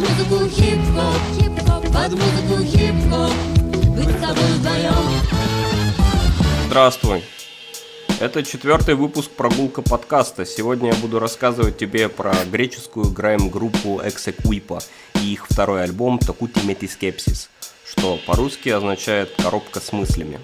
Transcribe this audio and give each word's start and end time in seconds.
музыку 0.00 0.48
хип-хоп, 0.48 1.82
под 1.92 2.12
музыку 2.12 2.64
хип-хоп, 2.64 3.32
быть 3.94 4.08
с 4.08 4.20
тобой 4.20 4.52
вдвоем. 4.54 4.94
Здравствуй! 6.66 7.24
Это 8.18 8.42
четвертый 8.42 8.94
выпуск 8.94 9.30
прогулка 9.30 9.82
подкаста. 9.82 10.46
Сегодня 10.46 10.92
я 10.92 10.96
буду 10.96 11.18
рассказывать 11.18 11.76
тебе 11.76 12.08
про 12.08 12.34
греческую 12.50 13.10
грайм-группу 13.10 14.00
Exequipa 14.00 14.82
и 15.16 15.32
их 15.32 15.46
второй 15.46 15.84
альбом 15.84 16.18
Tokuti 16.18 16.64
Metiskepsis, 16.66 17.48
что 17.84 18.18
по-русски 18.26 18.70
означает 18.70 19.34
«коробка 19.36 19.80
с 19.80 19.92
мыслями». 19.92 20.40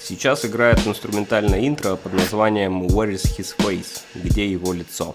Сейчас 0.00 0.44
играет 0.44 0.86
инструментальное 0.86 1.66
интро 1.66 1.96
под 1.96 2.14
названием 2.14 2.86
«Where 2.86 3.12
is 3.12 3.36
his 3.36 3.54
face?» 3.58 4.00
«Где 4.14 4.50
его 4.50 4.72
лицо?». 4.72 5.14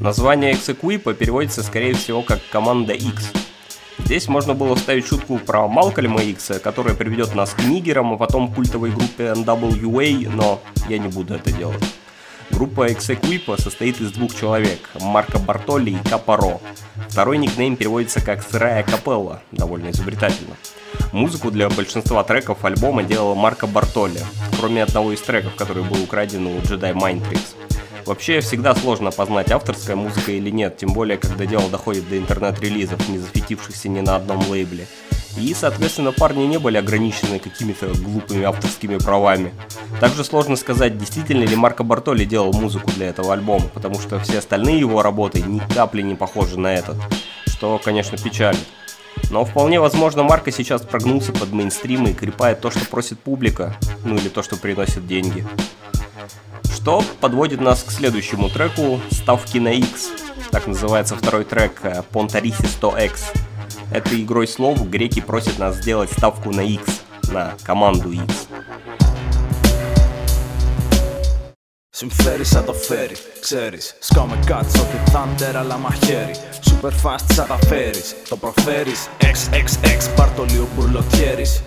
Название 0.00 0.52
Exequipa 0.52 1.14
переводится 1.14 1.62
скорее 1.62 1.94
всего 1.94 2.22
как 2.22 2.40
«команда 2.50 2.92
X». 2.92 3.32
Здесь 3.98 4.28
можно 4.28 4.54
было 4.54 4.74
вставить 4.74 5.06
шутку 5.06 5.38
про 5.38 5.68
Малкольма 5.68 6.22
Икса, 6.22 6.58
которая 6.58 6.94
приведет 6.94 7.34
нас 7.34 7.50
к 7.50 7.62
Нигерам, 7.64 8.12
а 8.14 8.16
потом 8.16 8.52
культовой 8.52 8.90
группе 8.90 9.24
NWA, 9.24 10.30
но 10.34 10.60
я 10.88 10.98
не 10.98 11.08
буду 11.08 11.34
это 11.34 11.52
делать. 11.52 11.82
Группа 12.50 12.88
Exequipa 12.90 13.60
состоит 13.60 14.00
из 14.00 14.12
двух 14.12 14.34
человек– 14.34 14.80
Марка 15.00 15.38
Бартолли 15.38 15.90
и 15.90 16.08
Капаро. 16.08 16.60
Второй 17.08 17.38
никнейм 17.38 17.76
переводится 17.76 18.20
как 18.20 18.42
«Сырая 18.42 18.82
капелла», 18.82 19.42
довольно 19.52 19.90
изобретательно. 19.90 20.56
Музыку 21.12 21.50
для 21.50 21.68
большинства 21.68 22.24
треков 22.24 22.64
альбома 22.64 23.02
делала 23.02 23.34
Марка 23.34 23.66
Бартолли, 23.66 24.20
кроме 24.58 24.82
одного 24.82 25.12
из 25.12 25.20
треков, 25.20 25.54
который 25.54 25.84
был 25.84 26.02
украден 26.02 26.46
у 26.46 26.58
Jedi 26.58 26.94
Mind 26.94 27.22
Tricks. 27.28 27.54
Вообще 28.08 28.40
всегда 28.40 28.74
сложно 28.74 29.10
познать 29.10 29.50
авторская 29.50 29.94
музыка 29.94 30.32
или 30.32 30.48
нет, 30.48 30.78
тем 30.78 30.94
более 30.94 31.18
когда 31.18 31.44
дело 31.44 31.68
доходит 31.68 32.08
до 32.08 32.16
интернет-релизов, 32.16 33.06
не 33.10 33.18
засветившихся 33.18 33.90
ни 33.90 34.00
на 34.00 34.16
одном 34.16 34.48
лейбле. 34.48 34.86
И, 35.36 35.52
соответственно, 35.52 36.12
парни 36.12 36.44
не 36.44 36.58
были 36.58 36.78
ограничены 36.78 37.38
какими-то 37.38 37.88
глупыми 37.88 38.44
авторскими 38.44 38.96
правами. 38.96 39.52
Также 40.00 40.24
сложно 40.24 40.56
сказать, 40.56 40.96
действительно 40.96 41.44
ли 41.44 41.54
Марко 41.54 41.84
Бартоли 41.84 42.24
делал 42.24 42.54
музыку 42.54 42.90
для 42.92 43.08
этого 43.08 43.34
альбома, 43.34 43.68
потому 43.74 44.00
что 44.00 44.18
все 44.20 44.38
остальные 44.38 44.78
его 44.78 45.02
работы 45.02 45.42
ни 45.42 45.58
капли 45.74 46.00
не 46.00 46.14
похожи 46.14 46.58
на 46.58 46.72
этот, 46.72 46.96
что, 47.46 47.78
конечно, 47.78 48.16
печалит. 48.16 48.64
Но 49.30 49.44
вполне 49.44 49.80
возможно, 49.80 50.22
Марко 50.22 50.50
сейчас 50.50 50.80
прогнулся 50.80 51.32
под 51.32 51.52
мейнстрим 51.52 52.06
и 52.06 52.14
крепает 52.14 52.62
то, 52.62 52.70
что 52.70 52.86
просит 52.86 53.18
публика, 53.18 53.76
ну 54.02 54.16
или 54.16 54.30
то, 54.30 54.42
что 54.42 54.56
приносит 54.56 55.06
деньги. 55.06 55.46
Что 56.73 57.03
подводит 57.21 57.61
нас 57.61 57.83
к 57.83 57.91
следующему 57.91 58.49
треку 58.49 58.99
«Ставки 59.11 59.57
на 59.57 59.69
X». 59.69 60.09
Так 60.51 60.67
называется 60.67 61.15
второй 61.15 61.45
трек 61.45 61.81
«Pontarisi 62.11 62.67
100X». 62.81 63.37
Этой 63.91 64.21
игрой 64.21 64.47
слов 64.47 64.89
греки 64.89 65.21
просят 65.21 65.59
нас 65.59 65.75
сделать 65.77 66.11
ставку 66.11 66.51
на 66.51 66.61
X, 66.61 67.01
на 67.31 67.55
команду 67.63 68.11
X. 68.11 68.47
Συμφέρει 71.95 72.43
σαν 72.43 72.65
το 72.65 72.73
φέρει, 72.73 73.15
ξέρεις 73.39 73.95
Σκάμε 73.99 74.39
κάτσο 74.45 74.79
και 74.79 75.11
thunder 75.11 75.55
αλλά 75.55 75.77
μαχαίρι 75.77 76.31
Super 76.63 76.91
fast 77.03 77.33
σαν 77.33 77.47
τα 77.47 77.57
φέρεις 77.67 78.15
Το 78.29 78.37
προφέρεις 78.37 79.07
XXX 79.19 80.15
πάρ' 80.15 80.29
το 80.35 80.43
λίγο 80.43 80.67
μπουρλοτιέρης 80.75 81.63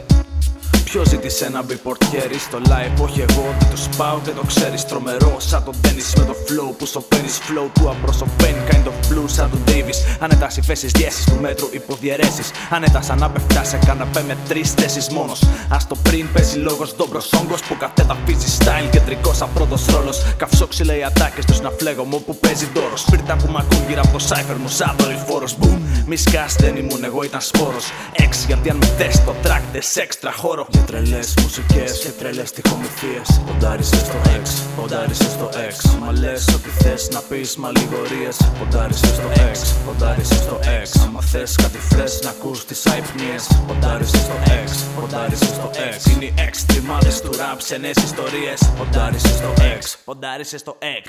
Ποιος 0.91 1.07
ζήτησε 1.07 1.49
να 1.49 1.63
μπει 1.63 1.75
πορτιέρι 1.75 2.37
στο 2.39 2.57
live, 2.65 3.01
όχι 3.01 3.19
εγώ 3.29 3.55
δεν 3.59 3.69
το 3.69 3.77
σπάω 3.77 4.19
και 4.23 4.29
το 4.29 4.43
ξέρεις. 4.47 4.85
Τρομερό 4.85 5.35
σαν 5.37 5.63
τον 5.63 5.75
Dennis 5.83 6.17
με 6.17 6.23
το 6.25 6.35
flow 6.47 6.73
που 6.77 6.85
στο 6.85 7.01
παίρνει. 7.01 7.27
Flow 7.27 7.69
του 7.73 7.89
απροσωπαίνει, 7.89 8.57
kind 8.69 8.85
of 8.87 9.11
blue 9.11 9.25
σαν 9.25 9.49
τον 9.49 9.59
Davis. 9.67 9.97
Ανέτα 10.19 10.51
οι 10.57 10.61
φέσεις 10.61 10.91
διέσεις 10.91 11.25
του 11.25 11.37
μέτρου 11.41 11.67
υποδιαιρέσεις. 11.71 12.51
Ανέτα 12.69 13.01
σαν 13.01 13.17
να 13.19 13.29
πεφτά 13.29 13.63
σε 13.63 13.79
καναπέ 13.85 14.23
με 14.27 14.37
τρεις 14.47 14.71
θέσεις 14.71 15.09
μόνος. 15.09 15.43
Α 15.69 15.77
το 15.87 15.95
πριν 16.03 16.31
παίζει 16.33 16.57
λόγος 16.57 16.95
ντόμπρος 16.95 17.33
όγκος 17.33 17.61
που 17.61 17.77
κατεδαφίζει 17.77 18.57
style 18.59 18.89
κεντρικός 18.91 19.37
σαν 19.37 19.49
πρώτο 19.53 19.77
ρόλος. 19.91 20.33
Καυσόξυλα 20.37 20.95
οι 20.97 21.03
ατάκες 21.03 21.45
τους 21.45 21.61
να 21.61 21.69
φλέγω 21.69 22.03
μου 22.03 22.23
που 22.23 22.35
παίζει 22.35 22.67
δώρος. 22.73 23.01
Σπίρτα 23.01 23.35
που 23.35 23.51
μ' 23.51 23.57
ακούν 23.57 23.83
γύρω 23.87 24.01
από 24.05 24.17
το 24.17 24.25
cypher 24.29 24.57
μου 24.61 24.67
σαν 24.67 24.95
δορυφόρο. 24.97 25.47
Boom, 25.61 25.77
μη 26.05 26.15
σκάς 26.15 26.55
δεν 26.55 26.75
ήμουν 26.75 27.03
εγώ 27.03 27.23
ήταν 27.23 27.41
σπόρος. 27.41 27.85
Εξ 28.11 28.45
γιατί 28.45 28.69
αν 28.69 28.77
με 28.77 28.85
θες 28.97 29.23
το 29.25 29.33
track 29.43 29.61
δες 29.71 29.95
έξτρα 29.95 30.31
χώρο 30.31 30.67
Και 30.80 30.80
τρελές 30.86 31.34
μουσικές 31.42 31.98
και 31.98 32.08
τρελές 32.18 32.52
τυχομηθίες 32.52 33.40
Ποντάρισε 33.46 33.96
στο 33.96 34.18
X, 34.24 34.44
ποντάρισε 34.76 35.22
στο 35.30 35.48
X 35.52 35.98
Μα 36.00 36.12
λες 36.12 36.48
ό,τι 36.48 36.68
θες 36.68 37.08
να 37.12 37.20
πεις 37.20 37.56
μα 37.56 37.70
λιγορίες 37.70 38.36
Ποντάρισε 38.58 39.06
στο 39.06 39.28
X, 39.34 39.56
ποντάρισε 39.86 40.34
στο 40.34 40.58
X 40.62 41.02
Άμα 41.06 41.20
θες 41.20 41.54
κάτι 41.56 41.78
φρες 41.78 42.20
να 42.22 42.30
ακούς 42.30 42.64
τις 42.64 42.86
αϊπνίες 42.86 43.46
Ποντάρισε 43.66 44.16
στο 44.16 44.34
X, 44.44 44.68
ποντάρισε 45.00 45.44
στο 45.44 45.70
X 45.72 46.12
Είναι 46.12 46.24
οι 46.24 46.34
εξτριμάδες 46.36 47.20
του 47.20 47.30
rap 47.32 47.56
σε 47.58 47.76
νέες 47.76 47.96
ιστορίες 47.96 48.70
Ποντάρισε 48.78 49.28
στο 49.28 49.52
X, 49.56 49.94
ποντάρισε 50.04 50.58
στο 50.58 50.76
X 50.80 51.04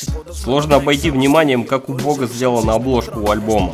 Сложно 0.46 0.76
обойти 0.76 1.10
вниманием, 1.10 1.64
как 1.64 1.90
у 1.90 1.94
Бога 1.94 2.26
сделана 2.26 2.74
обложка 2.74 3.18
у 3.18 3.30
альбома. 3.32 3.72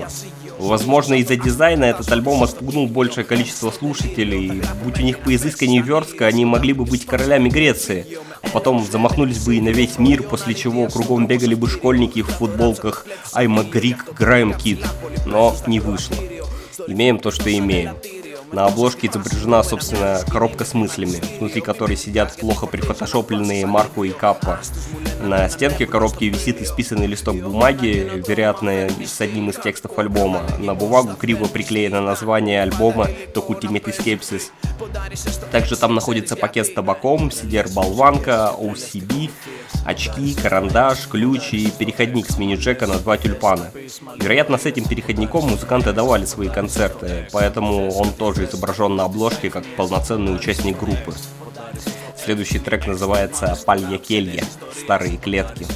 Возможно, 0.59 1.15
из-за 1.15 1.37
дизайна 1.37 1.85
этот 1.85 2.11
альбом 2.11 2.43
отпугнул 2.43 2.87
большее 2.87 3.25
количество 3.25 3.71
слушателей. 3.71 4.63
Будь 4.85 4.99
у 4.99 5.03
них 5.03 5.21
поизысканнее 5.21 5.83
верстка, 5.83 6.27
они 6.27 6.45
могли 6.45 6.73
бы 6.73 6.85
быть 6.85 7.07
королями 7.07 7.49
Греции. 7.49 8.07
А 8.43 8.49
потом 8.49 8.85
замахнулись 8.85 9.45
бы 9.45 9.57
и 9.57 9.61
на 9.61 9.69
весь 9.69 9.99
мир, 9.99 10.23
после 10.23 10.55
чего 10.55 10.89
кругом 10.89 11.27
бегали 11.27 11.55
бы 11.55 11.69
школьники 11.69 12.23
в 12.23 12.29
футболках 12.29 13.07
I'm 13.35 13.59
a 13.61 13.65
Greek 13.65 13.99
Grime 14.19 14.57
Kid. 14.59 14.85
Но 15.27 15.55
не 15.67 15.81
вышло. 15.81 16.17
Имеем 16.87 17.19
то, 17.19 17.31
что 17.31 17.57
имеем. 17.57 17.95
На 18.53 18.67
обложке 18.67 19.09
изображена, 19.09 19.63
собственно, 19.63 20.21
коробка 20.31 20.65
с 20.65 20.75
мыслями, 20.75 21.21
внутри 21.39 21.61
которой 21.61 21.97
сидят 21.97 22.35
плохо 22.37 22.67
прифотошопленные 22.67 23.67
Марко 23.67 24.05
и 24.05 24.11
Каппа. 24.11 24.61
На 25.21 25.49
стенке 25.49 25.87
коробки 25.87 26.25
висит 26.25 26.63
исписанный 26.63 27.07
листок 27.07 27.37
бумаги, 27.37 28.11
вероятно, 28.27 28.89
с 29.05 29.21
одним 29.21 29.51
из 29.51 29.57
текстов 29.57 29.99
альбома. 29.99 30.43
На 30.59 30.75
бумагу 30.75 31.15
криво 31.17 31.47
приклеено 31.47 32.01
название 32.01 32.63
альбома 32.63 33.09
«Токути 33.35 33.67
Метискепсис». 33.67 34.53
Также 35.51 35.77
там 35.77 35.95
находится 35.95 36.37
пакет 36.37 36.67
с 36.67 36.73
табаком, 36.73 37.31
сидер-болванка, 37.31 38.53
OCB, 38.59 39.31
очки, 39.85 40.35
карандаш, 40.35 41.09
ключ 41.09 41.53
и 41.53 41.71
переходник 41.71 42.31
с 42.31 42.39
мини-джека 42.39 42.87
на 42.87 42.99
два 42.99 43.17
тюльпана. 43.17 43.71
Вероятно, 44.17 44.59
с 44.59 44.67
этим 44.67 44.85
переходником 44.85 45.49
музыканты 45.49 45.93
давали 45.93 46.25
свои 46.25 46.49
концерты, 46.49 47.29
поэтому 47.33 47.91
он 47.91 48.13
тоже 48.13 48.38
изображен 48.45 48.97
на 48.97 49.05
обложке 49.05 49.51
как 49.51 49.65
полноценный 49.77 50.35
участник 50.35 50.79
группы. 50.79 51.13
Следующий 52.17 52.59
трек 52.59 52.87
называется 52.87 53.59
«Палья 53.65 53.99
Келья. 53.99 54.45
Старые 54.79 55.17
клетки». 55.17 55.67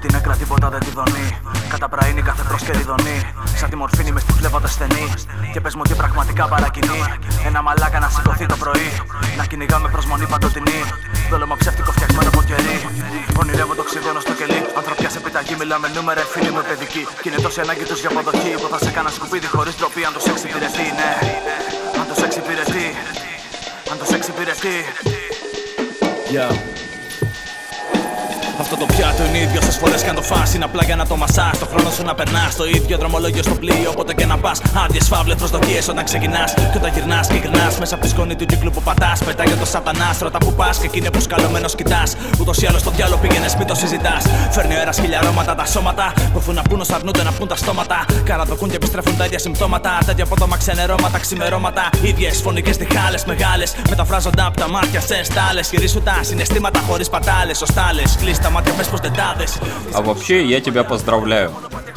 Την 0.00 0.14
έκρα 0.18 0.34
τίποτα 0.40 0.68
δεν 0.74 0.80
τη 0.80 0.90
δονεί. 0.98 1.26
Καταπραίνει 1.68 2.22
κάθε 2.22 2.42
προσκεριδονή. 2.48 3.18
Σαν 3.60 3.68
τη 3.70 3.76
μορφήνη 3.76 4.10
μες 4.12 4.22
στη 4.22 4.32
φλέβα 4.32 4.60
το 4.60 4.68
στενή. 4.68 5.04
Και 5.52 5.60
πες 5.60 5.74
μου 5.74 5.82
τι 5.82 5.94
πραγματικά 5.94 6.44
παρακινεί. 6.54 7.00
Ένα 7.48 7.62
μαλάκα 7.62 7.98
να 7.98 8.08
σηκωθεί 8.08 8.46
το 8.46 8.56
πρωί. 8.56 8.90
Να 9.38 9.44
κυνηγάμε 9.50 9.88
προσμονή 9.88 10.26
παντοτινή. 10.26 10.80
Δόλωμα 11.30 11.56
ψεύτικο 11.56 11.92
φτιαγμένο 11.92 12.28
από 12.28 12.42
κερί. 12.42 12.76
Ονειρεύω 13.40 13.74
το 13.74 13.82
οξυγόνο 13.84 14.20
στο 14.20 14.32
κελί. 14.32 14.60
Ανθρωπιά 14.80 15.08
σε 15.10 15.18
επιταγή 15.18 15.54
μιλάμε 15.58 15.88
νούμερα, 15.94 16.22
φίλοι 16.32 16.50
μου 16.50 16.62
παιδική. 16.68 17.02
Και 17.22 17.28
είναι 17.28 17.40
τόση 17.44 17.60
ανάγκη 17.60 17.84
τους 17.84 18.00
για 18.00 18.10
αποδοχή. 18.12 18.52
Που 18.60 18.68
θα 18.72 18.78
σε 18.84 18.90
κάνα 18.90 19.10
σκουπίδι 19.16 19.46
χωρίς 19.46 19.74
ντροπή 19.76 20.04
αν 20.08 20.12
τους 20.16 20.26
εξυπηρετεί, 20.32 20.86
ναι. 20.98 21.12
Αν 22.00 22.06
τους 22.08 22.20
εξυπηρετεί. 22.26 22.86
Αν 23.90 23.96
τους 23.98 24.10
εξυπηρετεί. 24.16 24.76
Yeah. 26.32 26.79
Αυτό 28.72 28.86
το 28.86 28.92
πιάτο 28.94 29.22
είναι 29.28 29.38
ίδιος 29.38 29.64
στι 29.64 29.72
φορές 29.78 30.02
και 30.02 30.08
αν 30.08 30.14
το 30.14 30.22
φας 30.22 30.54
Είναι 30.54 30.64
απλά 30.64 30.82
για 30.84 30.96
να 30.96 31.06
το 31.06 31.16
μασάς. 31.16 31.58
Το 31.58 31.66
χρόνο 31.72 31.90
σου 31.90 32.02
να 32.04 32.14
περνάς. 32.14 32.56
Το 32.56 32.64
ίδιο 32.66 32.96
δρομολόγιο 32.98 33.42
στο 33.42 33.54
πλοίο 33.54 33.90
όποτε 33.90 34.14
και 34.14 34.26
να 34.26 34.38
πας. 34.38 34.60
Άδειες 34.84 35.06
φαύλες 35.08 35.36
προσδοκίες 35.36 35.88
όταν 35.88 36.04
ξεκινάς. 36.04 36.54
Και 36.54 36.76
όταν 36.76 36.92
γυρνάς 36.94 37.26
και 37.28 37.34
γυρνάς 37.34 37.78
μέσα 37.78 37.94
από 37.94 38.04
τη 38.04 38.10
σκόνη 38.10 38.34
του 38.36 38.46
κύκλου 38.46 38.70
που 38.70 38.82
πατάς. 38.82 39.18
Πετάγει 39.24 39.54
το 39.54 39.66
σατανάς. 39.66 40.18
Ρώτα 40.18 40.38
που 40.38 40.52
πας 40.52 40.78
και 40.78 40.86
εκείνη 40.86 41.10
που 41.10 41.20
σκαλωμένος 41.20 41.74
κοιτάς. 41.74 42.16
Ούτως 42.40 42.58
ή 42.62 42.66
άλλως 42.66 42.80
στο 42.80 42.90
διάλογο 42.90 43.20
πήγαινες 43.20 43.56
μην 43.56 43.66
το 43.66 43.74
συζητάς. 43.74 44.24
Φέρνει 44.50 44.74
ο 44.74 44.76
αέρας 44.78 44.98
χιλιαρώματα 45.00 45.54
τα 45.54 45.66
σώματα. 45.66 46.12
Που 46.32 46.52
να 46.52 46.62
πούν 46.62 46.84
αρνούνται 46.94 47.22
να 47.22 47.32
πούν 47.32 47.48
τα 47.48 47.56
στόματα. 47.56 48.04
Καραδοκούν 48.24 48.68
και 48.68 48.76
επιστρέφουν 48.76 49.16
τα 49.16 49.24
ίδια 49.24 49.38
συμπτώματα. 49.38 49.98
Τέτοια 50.06 50.24
απότομα 50.24 50.56
ξενερώματα, 50.56 51.18
ξημερώματα. 51.18 51.88
ίδιες 52.02 52.40
φωνικές 52.40 52.76
διχάλες 52.76 53.24
μεγάλες. 53.24 53.74
Μεταφράζονται 53.88 54.42
από 54.42 54.56
τα 54.60 54.68
μάτια 54.68 55.00
σε 55.00 55.22
στάλες. 55.22 55.70
Γυρίσου 55.70 56.02
τα 56.02 56.16
συναισθήματα 56.20 56.80
χωρίς 56.88 57.08
πατάλες. 57.08 57.62
Οστάλε. 57.62 58.02
Κλείσει 58.20 58.40
А 59.94 60.02
вообще, 60.02 60.44
я 60.44 60.60
тебя 60.60 60.84
поздравляю. 60.84 61.52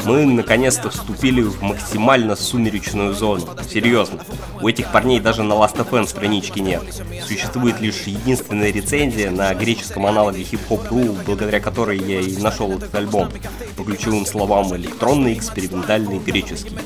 Мы 0.06 0.26
наконец-то 0.26 0.90
вступили 0.90 1.42
в 1.42 1.62
максимально 1.62 2.36
сумеречную 2.36 3.14
зону. 3.14 3.48
Серьезно. 3.70 4.20
У 4.62 4.68
этих 4.68 4.92
парней 4.92 5.20
даже 5.20 5.44
на 5.44 5.54
Last.fm 5.54 6.08
странички 6.08 6.60
нет. 6.60 6.84
Существует 7.26 7.80
лишь 7.80 8.04
единственная 8.04 8.72
рецензия 8.72 9.32
на 9.32 9.54
греческом 9.54 10.06
аналоге 10.06 10.44
Hip 10.44 10.60
Hop 10.70 10.90
Ru, 10.90 11.18
благодаря 11.26 11.60
которой 11.60 11.98
я 12.00 12.20
и 12.20 12.36
нашел 12.38 12.72
этот 12.72 12.94
альбом. 12.96 13.30
По 13.78 13.84
ключевым 13.84 14.26
словам 14.26 14.76
электронный, 14.76 15.34
экспериментальный, 15.34 16.20
греческий. 16.20 16.78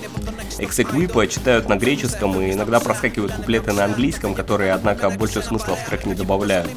Экс-эквипа 0.59 1.27
читают 1.27 1.69
на 1.69 1.75
греческом 1.75 2.39
и 2.42 2.51
иногда 2.51 2.80
проскакивают 2.80 3.33
куплеты 3.33 3.74
на 3.74 3.86
английском, 3.86 4.33
которые, 4.33 4.74
однако, 4.74 5.09
больше 5.09 5.42
смысла 5.42 5.75
в 5.75 5.86
трек 5.86 6.06
не 6.06 6.13
добавляют. 6.13 6.71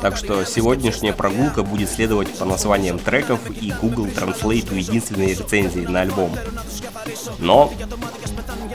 Так 0.00 0.16
что 0.16 0.44
сегодняшняя 0.44 1.12
прогулка 1.12 1.62
будет 1.62 1.90
следовать 1.90 2.36
по 2.38 2.44
названиям 2.44 2.98
треков 2.98 3.40
и 3.50 3.72
Google 3.80 4.06
Translate 4.06 4.76
единственной 4.76 5.34
рецензии 5.34 5.86
на 5.86 6.00
альбом. 6.00 6.36
Но 7.38 7.72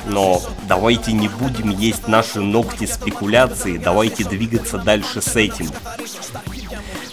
но 0.07 0.41
давайте 0.67 1.13
не 1.13 1.27
будем 1.27 1.69
есть 1.69 2.07
наши 2.07 2.39
ногти 2.39 2.85
спекуляции, 2.85 3.77
давайте 3.77 4.23
двигаться 4.23 4.77
дальше 4.77 5.21
с 5.21 5.35
этим. 5.35 5.69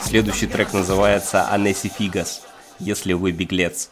Следующий 0.01 0.47
трек 0.47 0.73
называется 0.73 1.49
«Анесси 1.49 1.89
Фигас», 1.89 2.43
если 2.79 3.15
вы 3.15 3.33
беглец. 3.33 3.91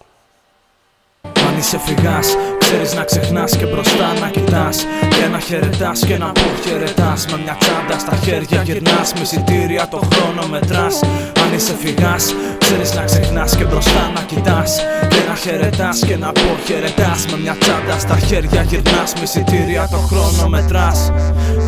Φυγά, 2.70 2.82
ξέρει 2.84 2.96
να 2.96 3.04
ξεχνάς 3.04 3.56
και 3.56 3.66
μπροστά 3.66 4.12
να 4.20 4.28
κοιτάς. 4.28 4.86
Και 5.08 5.26
να 5.32 5.38
χαιρετάς 5.38 6.00
και 6.06 6.18
να 6.18 6.26
αποχαιρετάς. 6.26 7.26
Με 7.30 7.38
μια 7.42 7.56
τσάντα 7.60 7.98
στα 7.98 8.16
χέρια 8.24 8.62
γυρνάς. 8.62 9.12
Με 9.14 9.20
εισιτήρια 9.20 9.88
το 9.88 10.00
χρόνο 10.10 10.42
μετράς. 10.50 11.00
Αν 11.42 11.54
είσαι 11.54 11.74
φυγάς, 11.82 12.34
ξέρει 12.58 12.86
να 12.96 13.04
ξεχνάς 13.04 13.56
και 13.56 13.64
μπροστά 13.64 14.10
να 14.14 14.22
κοιτάς. 14.22 14.70
Και 15.08 15.20
να 15.28 15.34
χαιρετάς 15.34 15.98
και 16.06 16.16
να 16.16 16.28
αποχαιρετάς. 16.28 17.26
Με 17.30 17.36
μια 17.42 17.56
τσάντα 17.60 17.98
στα 17.98 18.18
χέρια 18.18 18.62
γυρνάς. 18.62 19.12
Με 19.18 19.22
εισιτήρια 19.22 19.88
το 19.90 19.96
χρόνο 20.08 20.48
μετράς. 20.48 21.12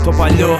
Το 0.04 0.10
παλιό 0.19 0.58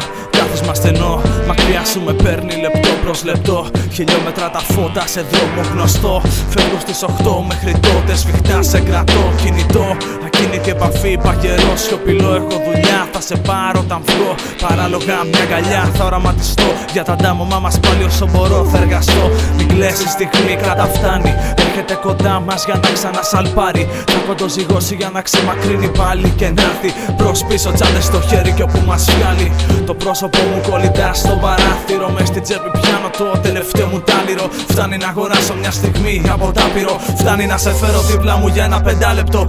κάθισμα 0.52 0.75
στενό. 0.75 1.20
Μακριά 1.46 1.84
σου 1.84 2.00
με 2.00 2.12
παίρνει 2.12 2.54
λεπτό 2.60 2.88
προς 3.04 3.25
λεπτό. 3.25 3.66
Χιλιόμετρα 3.93 4.50
τα 4.50 4.58
φώτα 4.58 5.06
σε 5.06 5.20
δρόμο 5.31 5.69
γνωστό. 5.72 6.22
Φεύγω 6.52 6.78
στις 6.81 7.02
8 7.02 7.44
μέχρι 7.49 7.72
τότε 7.87 8.16
σφιχτά 8.16 8.62
σε 8.62 8.81
κρατώ 8.81 9.25
κινητό. 9.43 9.96
Ακίνητη 10.26 10.70
επαφή, 10.70 11.19
παγερό, 11.22 11.72
σιωπηλό. 11.75 12.34
Έχω 12.34 12.56
δουλειά, 12.66 13.00
θα 13.12 13.20
σε 13.20 13.37
πάρω 13.37 13.81
όταν 13.81 14.00
βγω. 14.06 14.34
Παράλογα 14.66 15.16
μια 15.31 15.43
αγκαλιά 15.43 15.90
θα 15.94 16.04
οραματιστώ. 16.04 16.69
Για 16.93 17.04
τα 17.04 17.14
ντάμωμά 17.16 17.58
μας 17.58 17.81
πάλι 17.81 18.04
όσο 18.04 18.26
μπορώ 18.32 18.64
θα 18.72 18.78
εργαστώ. 18.78 19.25
Μην 19.56 19.69
κλέσει, 19.69 20.08
στιγμή 20.08 20.56
καταφτάνει. 20.66 21.32
Έρχεται 21.66 21.94
κοντά 22.02 22.40
μας 22.46 22.64
για 22.64 22.81
να 22.82 22.90
ξανασαλπάρει. 22.93 23.88
Θα 24.12 24.19
κοντοζυγώσει 24.26 24.94
για 24.94 25.10
να 25.14 25.20
ξεμακρύνει 25.22 25.88
πάλι 25.88 26.28
και 26.37 26.49
να 26.56 26.62
έρθει 26.62 26.90
προς 27.16 27.44
πίσω 27.49 27.72
τσάντε 27.72 28.00
στο 28.00 28.20
χέρι 28.28 28.52
και 28.52 28.62
όπου 28.62 28.81
μας 28.87 29.04
βγάλει. 29.10 29.52
Το 29.87 29.94
πρόσωπο 29.94 30.38
μου 30.41 30.62
κολλητά 30.69 31.13
στο 31.13 31.38
παράθυρο. 31.41 32.09
Με 32.09 32.25
στην 32.25 32.41
τσέπη 32.44 32.69
πιάνω 32.71 33.09
το 33.18 33.39
τελευταίο 33.39 33.88
μου 33.88 34.00
τάλιρο. 34.00 34.50
Φτάνει 34.68 34.97
να 34.97 35.07
αγοράσω 35.07 35.53
μια 35.53 35.71
στιγμή 35.71 36.21
από 36.31 36.51
τάπειρο. 36.51 37.00
Φτάνει 37.18 37.45
να 37.45 37.57
σε 37.57 37.71
φέρω 37.71 38.01
δίπλα 38.01 38.38
μου 38.38 38.47
για 38.47 38.63
ένα 38.63 38.81
πεντάλεπτο. 38.81 39.47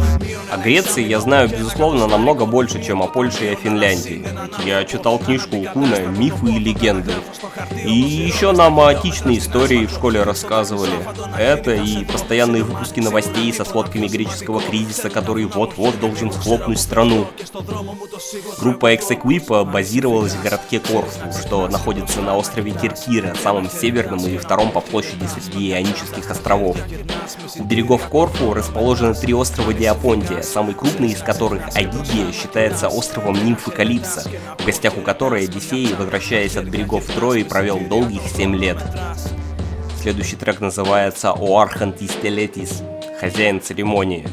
О 0.50 0.56
Греции 0.56 1.06
я 1.06 1.20
знаю, 1.20 1.50
безусловно, 1.50 2.06
намного 2.06 2.46
больше, 2.46 2.82
чем 2.82 3.02
о 3.02 3.06
Польше 3.06 3.44
и 3.44 3.52
о 3.52 3.56
Финляндии. 3.56 4.24
Я 4.64 4.82
читал 4.84 5.18
книжку 5.18 5.56
Куна 5.74 5.98
«Мифы 5.98 6.48
и 6.52 6.58
легенды». 6.58 7.12
И 7.84 7.92
еще 7.92 8.52
нам 8.52 8.80
о 8.80 8.88
отечественной 8.88 9.36
истории 9.36 9.84
в 9.84 9.90
школе 9.90 10.22
рассказывали. 10.22 10.98
Это 11.36 11.74
и 11.74 12.02
постоянные 12.02 12.62
выпуски 12.62 13.00
новостей 13.00 13.52
со 13.52 13.64
сводками 13.66 14.06
греческого 14.08 14.62
кризиса, 14.62 15.10
который 15.10 15.44
вот-вот 15.44 16.00
должен 16.00 16.32
схлопнуть 16.32 16.80
страну. 16.80 17.26
Группа 18.58 18.94
Exequipa 18.94 19.64
базировалась 19.66 20.32
в 20.32 20.42
городке 20.42 20.80
Корфу, 20.87 21.31
что 21.39 21.67
находится 21.67 22.21
на 22.21 22.37
острове 22.37 22.71
Киркира, 22.71 23.33
самом 23.35 23.69
северном 23.69 24.25
и 24.27 24.37
втором 24.37 24.71
по 24.71 24.81
площади 24.81 25.25
среди 25.25 25.71
Ионических 25.71 26.29
островов. 26.29 26.77
У 27.57 27.63
берегов 27.63 28.07
Корфу 28.09 28.53
расположены 28.53 29.13
три 29.13 29.33
острова 29.33 29.73
Диапонтия, 29.73 30.41
самый 30.41 30.75
крупный 30.75 31.09
из 31.09 31.21
которых, 31.21 31.63
Агигия, 31.75 32.31
считается 32.31 32.89
островом 32.89 33.43
нимфы 33.43 33.71
Калипса, 33.71 34.29
в 34.59 34.65
гостях 34.65 34.97
у 34.97 35.01
которой 35.01 35.45
Одиссей, 35.45 35.93
возвращаясь 35.95 36.57
от 36.57 36.65
берегов 36.65 37.05
Трои, 37.05 37.43
провел 37.43 37.79
долгих 37.79 38.21
семь 38.35 38.55
лет. 38.55 38.77
Следующий 40.01 40.35
трек 40.35 40.59
называется 40.59 41.31
«Оархантис 41.31 42.11
Телетис»— 42.21 42.83
«Хозяин 43.21 43.61
церемонии». 43.61 44.27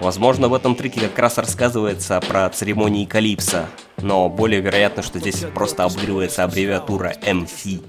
Возможно, 0.00 0.48
в 0.48 0.54
этом 0.54 0.74
треке 0.74 1.00
как 1.00 1.18
раз 1.18 1.38
рассказывается 1.38 2.20
про 2.20 2.48
церемонии 2.50 3.06
Калипса, 3.06 3.66
но 3.98 4.28
более 4.28 4.60
вероятно, 4.60 5.02
что 5.02 5.18
здесь 5.18 5.44
просто 5.54 5.84
обыгрывается 5.84 6.44
аббревиатура 6.44 7.14
MC. 7.22 7.82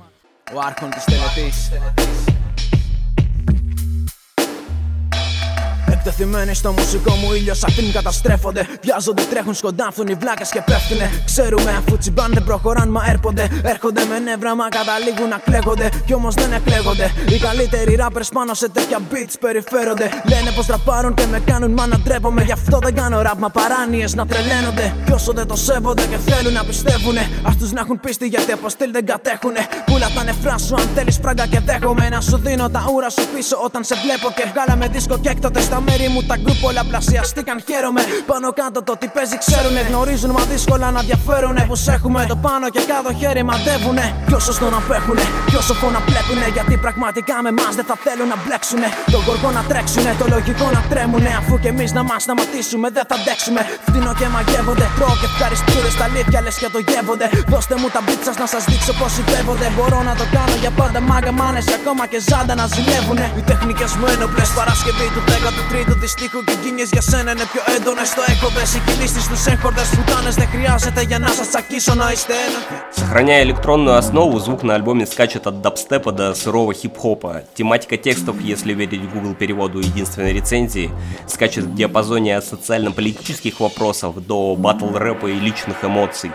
Ο 6.08 6.10
άρχον 6.10 6.24
της 6.24 6.26
τελετής 6.26 6.48
Εκτεθειμένοι 6.48 6.54
στο 6.54 6.72
μουσικό 6.72 7.14
μου 7.16 7.34
ήλιο 7.34 7.52
αυτήν 7.52 7.92
καταστρέφονται. 7.92 8.68
Βιάζονται, 8.82 9.24
τρέχουν, 9.30 9.54
σκοντάφτουν 9.54 10.08
οι 10.08 10.14
βλάκες 10.14 10.50
και 10.50 10.62
πέφτουνε. 10.66 11.24
Ξέρουμε 11.26 11.72
αφού 11.80 11.98
τσιμπάν 11.98 12.32
δεν 12.34 12.44
προχωράν, 12.44 12.90
μα 12.92 13.04
έρχονται. 13.08 13.50
Έρχονται 13.64 14.06
με 14.06 14.20
νεύρα, 14.20 14.56
μα 14.56 14.68
καταλήγουν 14.68 15.30
να 15.30 15.38
κλαίγονται. 15.38 15.90
Κι 16.06 16.14
όμως 16.14 16.34
δεν 16.34 16.54
εκλέγονται. 16.54 17.12
Οι 17.30 17.38
καλύτεροι 17.40 18.00
rappers 18.02 18.30
πάνω 18.34 18.54
σε 18.54 18.70
τέτοια 18.70 19.00
beats 19.12 19.36
περιφέρονται. 19.40 20.10
Λένε 20.30 20.52
πως 20.56 20.66
ραπάρουν 20.68 21.14
και 21.14 21.26
με 21.26 21.40
κάνουν, 21.40 21.72
μα 21.78 21.88
να 21.88 21.98
ντρέπομαι. 22.00 22.44
Γι' 22.44 22.52
αυτό 22.52 22.80
δεν 22.80 22.96
κάνω 22.96 23.22
rap, 23.26 23.38
μα 23.38 23.50
παράνοιες 23.50 24.16
να 24.16 24.26
τρελαίνονται. 24.28 24.96
Κι 25.06 25.12
όσο 25.12 25.32
δεν 25.32 25.48
το 25.48 25.56
σέβονται 25.56 26.06
και 26.06 26.18
θέλουν 26.18 26.54
να 26.54 26.64
πιστεύουνε. 26.64 27.20
Α 27.20 27.52
τους 27.60 27.72
να 27.72 27.80
έχουν 27.80 28.00
πίστη 28.00 28.28
γιατί 28.28 28.52
από 28.52 28.70
στυλ 28.70 28.92
δεν 28.92 29.06
κατέχουνε. 29.06 29.62
Πούλα 29.86 30.10
τα 30.16 30.24
νεφρά 30.24 30.58
σου 30.58 30.76
αν 30.76 30.88
θέλεις 30.96 31.18
φράγκα 31.22 31.46
και 31.48 31.60
δέχομαι. 31.60 32.10
Να 32.10 32.22
σου 32.22 32.38
δίνω 32.38 32.70
τα 32.70 32.82
ούρα 32.94 33.10
σου 33.10 33.24
πίσω 33.36 33.56
όταν 33.64 33.84
σε 33.84 33.96
βλέπω 34.04 34.28
και 34.36 34.44
βγάλαμε 34.52 34.88
δίσκο 34.88 35.18
και 35.18 35.30
έκτοτε 35.30 35.62
στα 35.62 35.82
μέρη 35.82 35.97
μου 36.14 36.22
τα 36.30 36.36
γκρουπ 36.42 36.60
πολλαπλασιαστήκαν. 36.66 37.58
Χαίρομαι. 37.68 38.02
Πάνω 38.32 38.48
κάτω 38.62 38.80
το 38.88 38.94
τι 39.00 39.08
παίζει 39.16 39.38
ξέρουνε. 39.44 39.82
Γνωρίζουν 39.90 40.32
μα 40.38 40.44
δύσκολα 40.54 40.88
να 40.98 41.02
διαφέρουνε. 41.10 41.62
Πως 41.72 41.82
έχουμε 41.96 42.20
το 42.32 42.36
πάνω 42.46 42.66
και 42.74 42.82
κάτω 42.92 43.10
χέρι 43.20 43.44
μαντεύουνε. 43.50 44.06
Κι 44.28 44.36
όσο 44.40 44.52
στον 44.58 44.74
απέχουνε, 44.80 45.26
κι 45.50 45.56
όσο 45.62 45.74
φώνα 45.82 46.00
πλέκουνε. 46.10 46.48
Γιατί 46.56 46.74
πραγματικά 46.86 47.36
με 47.46 47.50
εμάς 47.54 47.74
δεν 47.80 47.86
θα 47.90 47.96
θέλουν 48.06 48.28
να 48.34 48.38
μπλέξουνε. 48.42 48.88
Το 49.14 49.20
γοργό 49.26 49.50
να 49.58 49.62
τρέξουνε, 49.70 50.12
το 50.22 50.26
λογικό 50.36 50.66
να 50.76 50.82
τρέμουνε. 50.92 51.32
Αφού 51.42 51.54
και 51.64 51.70
εμείς 51.74 51.90
να 51.98 52.02
μας 52.10 52.20
σταματήσουμε 52.26 52.88
δεν 52.96 53.06
θα 53.10 53.16
αντέξουμε. 53.20 53.62
Φτύνω 53.88 54.12
και 54.20 54.28
μαγεύονται. 54.36 54.86
Τρώω 54.98 55.16
και 55.22 55.28
ευχαριστούρες 55.32 55.94
στα 55.98 56.06
αλήθεια 56.10 56.40
λες 56.46 56.56
και 56.62 56.70
το 56.76 56.80
γεύονται. 56.90 57.28
Δώστε 57.54 57.74
μου 57.80 57.88
τα 57.96 58.02
μπίτσα 58.06 58.32
να 58.44 58.48
σας 58.54 58.64
δείξω 58.70 58.94
πώς 59.00 59.12
υδεύονται. 59.22 59.68
Μπορώ 59.76 60.00
να 60.10 60.14
το 60.20 60.26
κάνω 60.36 60.56
για 60.64 60.72
πάντα 60.80 61.00
μάγκα 61.10 61.32
μάνες 61.40 61.66
ακόμα 61.78 62.04
και 62.12 62.20
ζάντα 62.28 62.54
να 62.62 62.66
ζηλεύουνε. 62.74 63.26
Οι 63.38 63.44
τεχνικές 63.52 63.92
μου 63.98 64.06
ένοπλες 64.14 64.50
Παρασκευή 64.58 65.08
του 65.14 65.22
13ου 65.30 65.87
τη 66.03 66.09
στίχου 66.09 66.45
και 66.45 66.55
γκίνιες 66.63 66.91
για 66.93 67.01
σένα 67.01 67.31
είναι 67.31 67.47
πιο 67.53 67.63
έντονε. 67.77 68.05
Το 68.17 68.23
έχω 68.33 68.49
δέσει 68.57 68.79
κινήσει 68.87 69.21
στου 69.21 69.51
έγχορδε 69.51 69.81
φουτάνε. 69.81 70.31
Δεν 70.31 70.49
χρειάζεται 70.55 71.03
για 71.03 71.19
να 71.19 71.29
σα 71.29 71.47
τσακίσω 71.47 71.95
να 71.95 72.13
είστε 72.13 72.33
ένα. 72.47 72.61
Сохраняя 72.91 73.43
электронную 73.43 73.97
основу, 74.03 74.39
звук 74.39 74.63
на 74.63 74.75
альбоме 74.75 75.05
скачет 75.07 75.47
от 75.47 75.61
дабстепа 75.61 76.11
до 76.13 76.35
сырого 76.35 76.73
хип-хопа. 76.81 77.43
Тематика 77.55 77.97
текстов, 77.97 78.37
если 78.53 78.73
верить 78.75 79.05
Google 79.13 79.35
переводу 79.35 79.79
единственной 79.91 80.33
рецензии, 80.39 80.91
скачет 81.27 81.65
в 81.65 81.75
диапазоне 81.75 82.37
от 82.39 82.45
социально-политических 82.45 83.61
вопросов 83.61 84.11
до 84.31 84.57
батл-рэпа 84.65 85.27
и 85.35 85.39
личных 85.47 85.79
эмоций. 85.85 86.31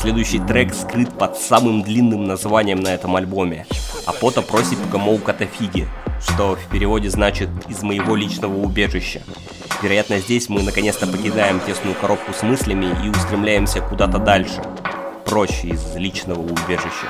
Следующий 0.00 0.40
трек 0.40 0.74
скрыт 0.74 1.10
под 1.18 1.32
самым 1.38 1.82
длинным 1.82 2.22
названием 2.26 2.80
на 2.80 2.90
этом 2.96 3.16
альбоме – 3.16 3.76
Апота 4.06 4.40
просит 4.40 4.78
Гамоу 4.92 5.18
Катафиги, 5.18 5.88
что 6.23 6.55
в 6.55 6.71
переводе 6.71 7.09
значит 7.09 7.49
«из 7.67 7.83
моего 7.83 8.15
личного 8.15 8.55
убежища». 8.55 9.21
Вероятно, 9.81 10.19
здесь 10.19 10.47
мы 10.47 10.61
наконец-то 10.61 11.07
покидаем 11.07 11.59
тесную 11.59 11.95
коробку 11.95 12.33
с 12.33 12.43
мыслями 12.43 12.95
и 13.03 13.09
устремляемся 13.09 13.81
куда-то 13.81 14.19
дальше, 14.19 14.61
прочь 15.25 15.63
из 15.63 15.95
личного 15.95 16.39
убежища. 16.39 17.07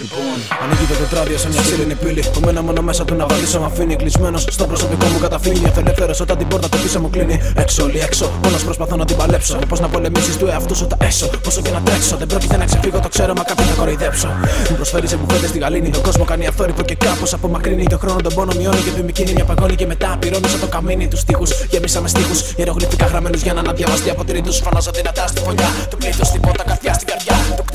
Λοιπόν, 0.00 0.36
ανοίγει 0.62 0.84
το 0.90 0.94
τετράδιο 1.02 1.38
σε 1.38 1.48
μια 1.48 1.62
ξύλινη 1.66 1.94
πύλη. 1.94 2.22
Που 2.32 2.40
μένα 2.44 2.62
μόνο 2.62 2.80
μέσα 2.82 3.04
του 3.04 3.14
να 3.14 3.26
βαδίσω 3.26 3.60
με 3.60 3.66
αφήνει. 3.66 3.96
Κλεισμένος 3.96 4.42
στο 4.50 4.64
προσωπικό 4.66 5.06
μου 5.06 5.18
καταφύγει. 5.18 5.60
Νιώθω 5.60 5.80
ελεύθερο 5.80 6.14
όταν 6.20 6.36
την 6.38 6.48
πόρτα 6.48 6.68
το 6.68 6.76
πίσω 6.82 7.00
μου 7.00 7.10
κλείνει. 7.10 7.40
Έξω, 7.56 7.82
όλοι 7.82 7.98
έξω. 7.98 8.30
Μόνο 8.44 8.56
προσπαθώ 8.64 8.96
να 8.96 9.04
την 9.04 9.16
παλέψω. 9.16 9.58
Πώς 9.68 9.80
να 9.80 9.88
πολεμήσεις 9.88 10.36
του 10.36 10.46
εαυτού 10.46 10.74
σου 10.76 10.86
τα 10.86 10.96
έσω. 11.00 11.26
Πόσο 11.44 11.60
και 11.62 11.70
να 11.70 11.80
τρέξω. 11.80 12.16
Δεν 12.16 12.26
πρόκειται 12.26 12.56
να 12.56 12.64
ξεφύγω, 12.64 13.00
το 13.00 13.08
ξέρω, 13.08 13.32
μα 13.36 13.42
κάποιοι 13.42 13.64
θα 13.64 13.74
κοροϊδέψω. 13.74 14.28
Μου 14.70 14.76
προσφέρεις 14.76 15.10
σε 15.10 15.16
μπουφέτε 15.16 15.46
στη 15.46 15.58
γαλήνη. 15.58 15.90
Το 15.90 16.00
κόσμο 16.00 16.24
κάνει 16.24 16.46
αυθόρυπο 16.46 16.82
και 16.82 16.94
κάπως 16.94 17.32
απομακρύνει. 17.32 17.84
Το 17.84 17.98
χρόνο 17.98 18.20
τον 18.20 18.34
πόνο 18.34 18.52
μειώνει 18.58 18.80
και 18.80 18.90
επιμηκύνει 18.90 19.32
μια 19.32 19.44
παγώνη 19.44 19.74
και 19.74 19.86
μετά 19.86 20.16
πυρώνει 20.20 20.48
σαν 20.48 20.60
το 20.60 20.66
καμίνι 20.66 21.08
τους 21.08 21.24
τείχου. 21.24 21.46
Γέμισα 21.70 22.00
με 22.00 22.08
στίχους. 22.08 22.40
Ιερογλυφικά 22.56 23.06
γραμμένους 23.06 23.42
για 23.42 23.52
να 23.52 23.60
αναδιαβαστεί 23.60 24.10
από 24.10 24.24
τη 24.24 24.32
ρήτου. 24.32 24.52
Φωνάζω 24.52 24.90
δυνατά 24.94 25.26
στη 25.26 25.40
φωλιά. 25.40 25.68
Του 25.90 25.96
πλήθος 25.96 26.26
στην 26.26 26.40
πόρτα, 26.40 26.64
καρδιά 26.64 26.94
στην 26.94 27.06
καρδιά. 27.06 27.29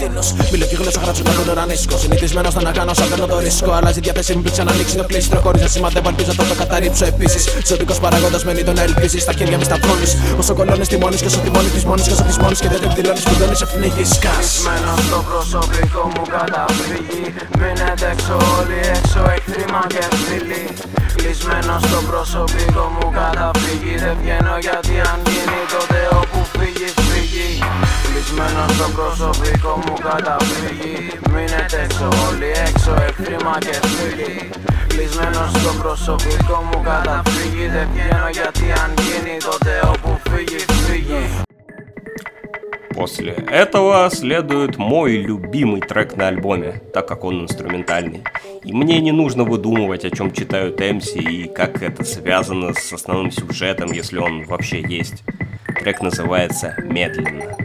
Το 0.05 0.21
κτίνο. 0.21 0.49
Μιλώ 0.51 0.65
και 0.65 0.75
γλώσσα 0.75 0.99
γράψω 1.03 1.21
να 1.47 1.53
ρανίσκω. 1.53 1.97
Συνηθισμένος 1.97 2.51
στο 2.55 2.61
να 2.67 2.71
κάνω 2.77 2.93
σαν 2.93 3.07
παίρνω 3.09 3.27
το 3.33 3.37
ρίσκο. 3.39 3.71
Αλλάζει 3.77 3.99
διάθεση 3.99 4.31
μου 4.35 4.41
πριν 4.41 4.53
ξανανοίξει 4.53 4.95
το 5.01 5.05
κλείστρο. 5.09 5.39
Χωρίς 5.45 5.61
να 5.61 5.67
σημαντεύω, 5.67 6.09
ελπίζω 6.09 6.31
το, 6.35 6.43
το 6.51 6.55
καταρρύψω 6.61 7.05
επίσης. 7.05 7.43
Ζωτικός 7.69 7.99
παραγόντας 7.99 8.43
μένει 8.45 8.63
τον 8.63 8.77
ελπίζει. 8.77 9.19
Στα 9.25 9.33
χέρια 9.37 9.57
μες 9.57 9.67
σταυρώνει. 9.69 10.07
Όσο 10.41 10.53
κολώνεις 10.59 10.87
τη 10.91 10.97
μόνη 10.97 11.15
και 11.21 11.29
όσο 11.31 11.39
τη 11.45 11.49
μόνη 11.55 11.69
της 11.75 11.83
μόνης 11.89 12.05
και 12.07 12.13
όσο 12.17 12.23
της 12.29 12.37
μόνης 12.37 12.59
και 12.63 12.69
δεν 12.73 12.81
εκδηλώνεις 12.87 13.23
που 13.27 13.35
δεν 13.41 13.49
είσαι 13.53 13.65
πνίγει. 13.73 14.05
Κλεισμένο 14.23 14.91
στο 15.05 15.19
προσωπικό 15.29 16.01
μου 16.13 16.23
καταφύγει. 16.35 17.23
Μείνετε 17.59 18.05
έξω 18.13 18.35
όλοι 18.57 18.79
έξω, 18.95 19.19
εχθροί 19.35 19.65
μα 19.73 19.83
και 19.93 20.03
φίλοι. 20.25 20.63
Κλεισμένο 21.17 21.73
στο 21.85 21.99
προσωπικό 22.09 22.83
μου 22.95 23.07
καταφύγει. 23.19 23.93
Δεν 24.03 24.15
βγαίνω 24.21 24.53
γιατί 24.65 24.93
αν 25.11 25.19
γίνει 25.29 25.59
τότε 25.73 25.99
όπου 26.54 26.54
φύγει, 26.58 26.88
φύγει. 27.08 27.58
Κλεισμένο 28.06 28.62
στο 28.68 28.86
προσωπικό 28.96 29.72
μου 29.84 29.94
καταφύγει. 30.08 30.96
Μείνετε 31.32 31.76
έξω 31.84 32.08
όλοι 32.26 32.50
έξω, 32.68 32.92
εχθροί 33.08 33.36
μα 33.44 33.58
και 33.66 33.76
φίλοι. 33.92 34.50
Κλεισμένο 34.88 35.42
στο 35.54 35.70
προσωπικό 35.82 36.56
μου 36.68 36.78
καταφύγει. 36.90 37.66
Δεν 37.74 37.86
βγαίνω 37.92 38.28
γιατί 38.38 38.66
αν 38.82 38.90
γίνει 39.04 39.36
τότε 39.48 39.72
όπου 39.92 40.10
φύγει, 40.28 40.58
φύγει. 40.86 41.24
После 43.00 43.32
этого 43.62 44.10
следует 44.10 44.76
мой 44.76 45.16
любимый 45.16 45.80
трек 45.80 46.16
на 46.16 46.28
альбоме, 46.28 46.82
так 46.92 47.08
как 47.08 47.24
он 47.24 47.40
инструментальный. 47.44 48.22
И 48.62 48.72
мне 48.74 49.00
не 49.00 49.12
нужно 49.12 49.44
выдумывать, 49.44 50.04
о 50.04 50.10
чем 50.10 50.30
читают 50.32 50.80
MC 50.80 51.22
и 51.22 51.48
как 51.48 51.82
это 51.82 52.04
связано 52.04 52.74
с 52.74 52.92
основным 52.92 53.30
сюжетом, 53.30 53.92
если 53.92 54.18
он 54.18 54.44
вообще 54.44 54.84
есть. 54.86 55.22
Трек 55.85 56.01
называется 56.01 56.73
«Медленно». 56.81 57.64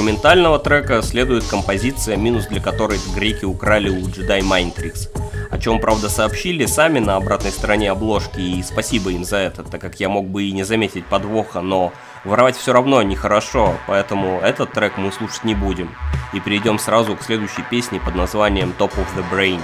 Инструментального 0.00 0.58
трека 0.58 1.02
следует 1.02 1.44
композиция, 1.44 2.16
минус 2.16 2.46
для 2.46 2.62
которой 2.62 2.98
греки 3.14 3.44
украли 3.44 3.90
у 3.90 3.98
Jedi 3.98 4.40
Mind 4.40 4.74
Tricks. 4.74 5.10
О 5.50 5.58
чем, 5.58 5.78
правда, 5.78 6.08
сообщили 6.08 6.64
сами 6.64 7.00
на 7.00 7.16
обратной 7.16 7.50
стороне 7.50 7.90
обложки, 7.90 8.40
и 8.40 8.62
спасибо 8.62 9.10
им 9.10 9.24
за 9.24 9.36
это, 9.36 9.62
так 9.62 9.78
как 9.78 10.00
я 10.00 10.08
мог 10.08 10.26
бы 10.26 10.44
и 10.44 10.52
не 10.52 10.62
заметить 10.62 11.04
подвоха, 11.04 11.60
но 11.60 11.92
воровать 12.24 12.56
все 12.56 12.72
равно 12.72 13.02
нехорошо, 13.02 13.74
поэтому 13.86 14.40
этот 14.40 14.72
трек 14.72 14.96
мы 14.96 15.12
слушать 15.12 15.44
не 15.44 15.54
будем. 15.54 15.94
И 16.32 16.40
перейдем 16.40 16.78
сразу 16.78 17.14
к 17.14 17.22
следующей 17.22 17.62
песне 17.70 18.00
под 18.00 18.14
названием 18.14 18.72
Top 18.78 18.92
of 18.94 19.06
the 19.14 19.24
Brain, 19.30 19.60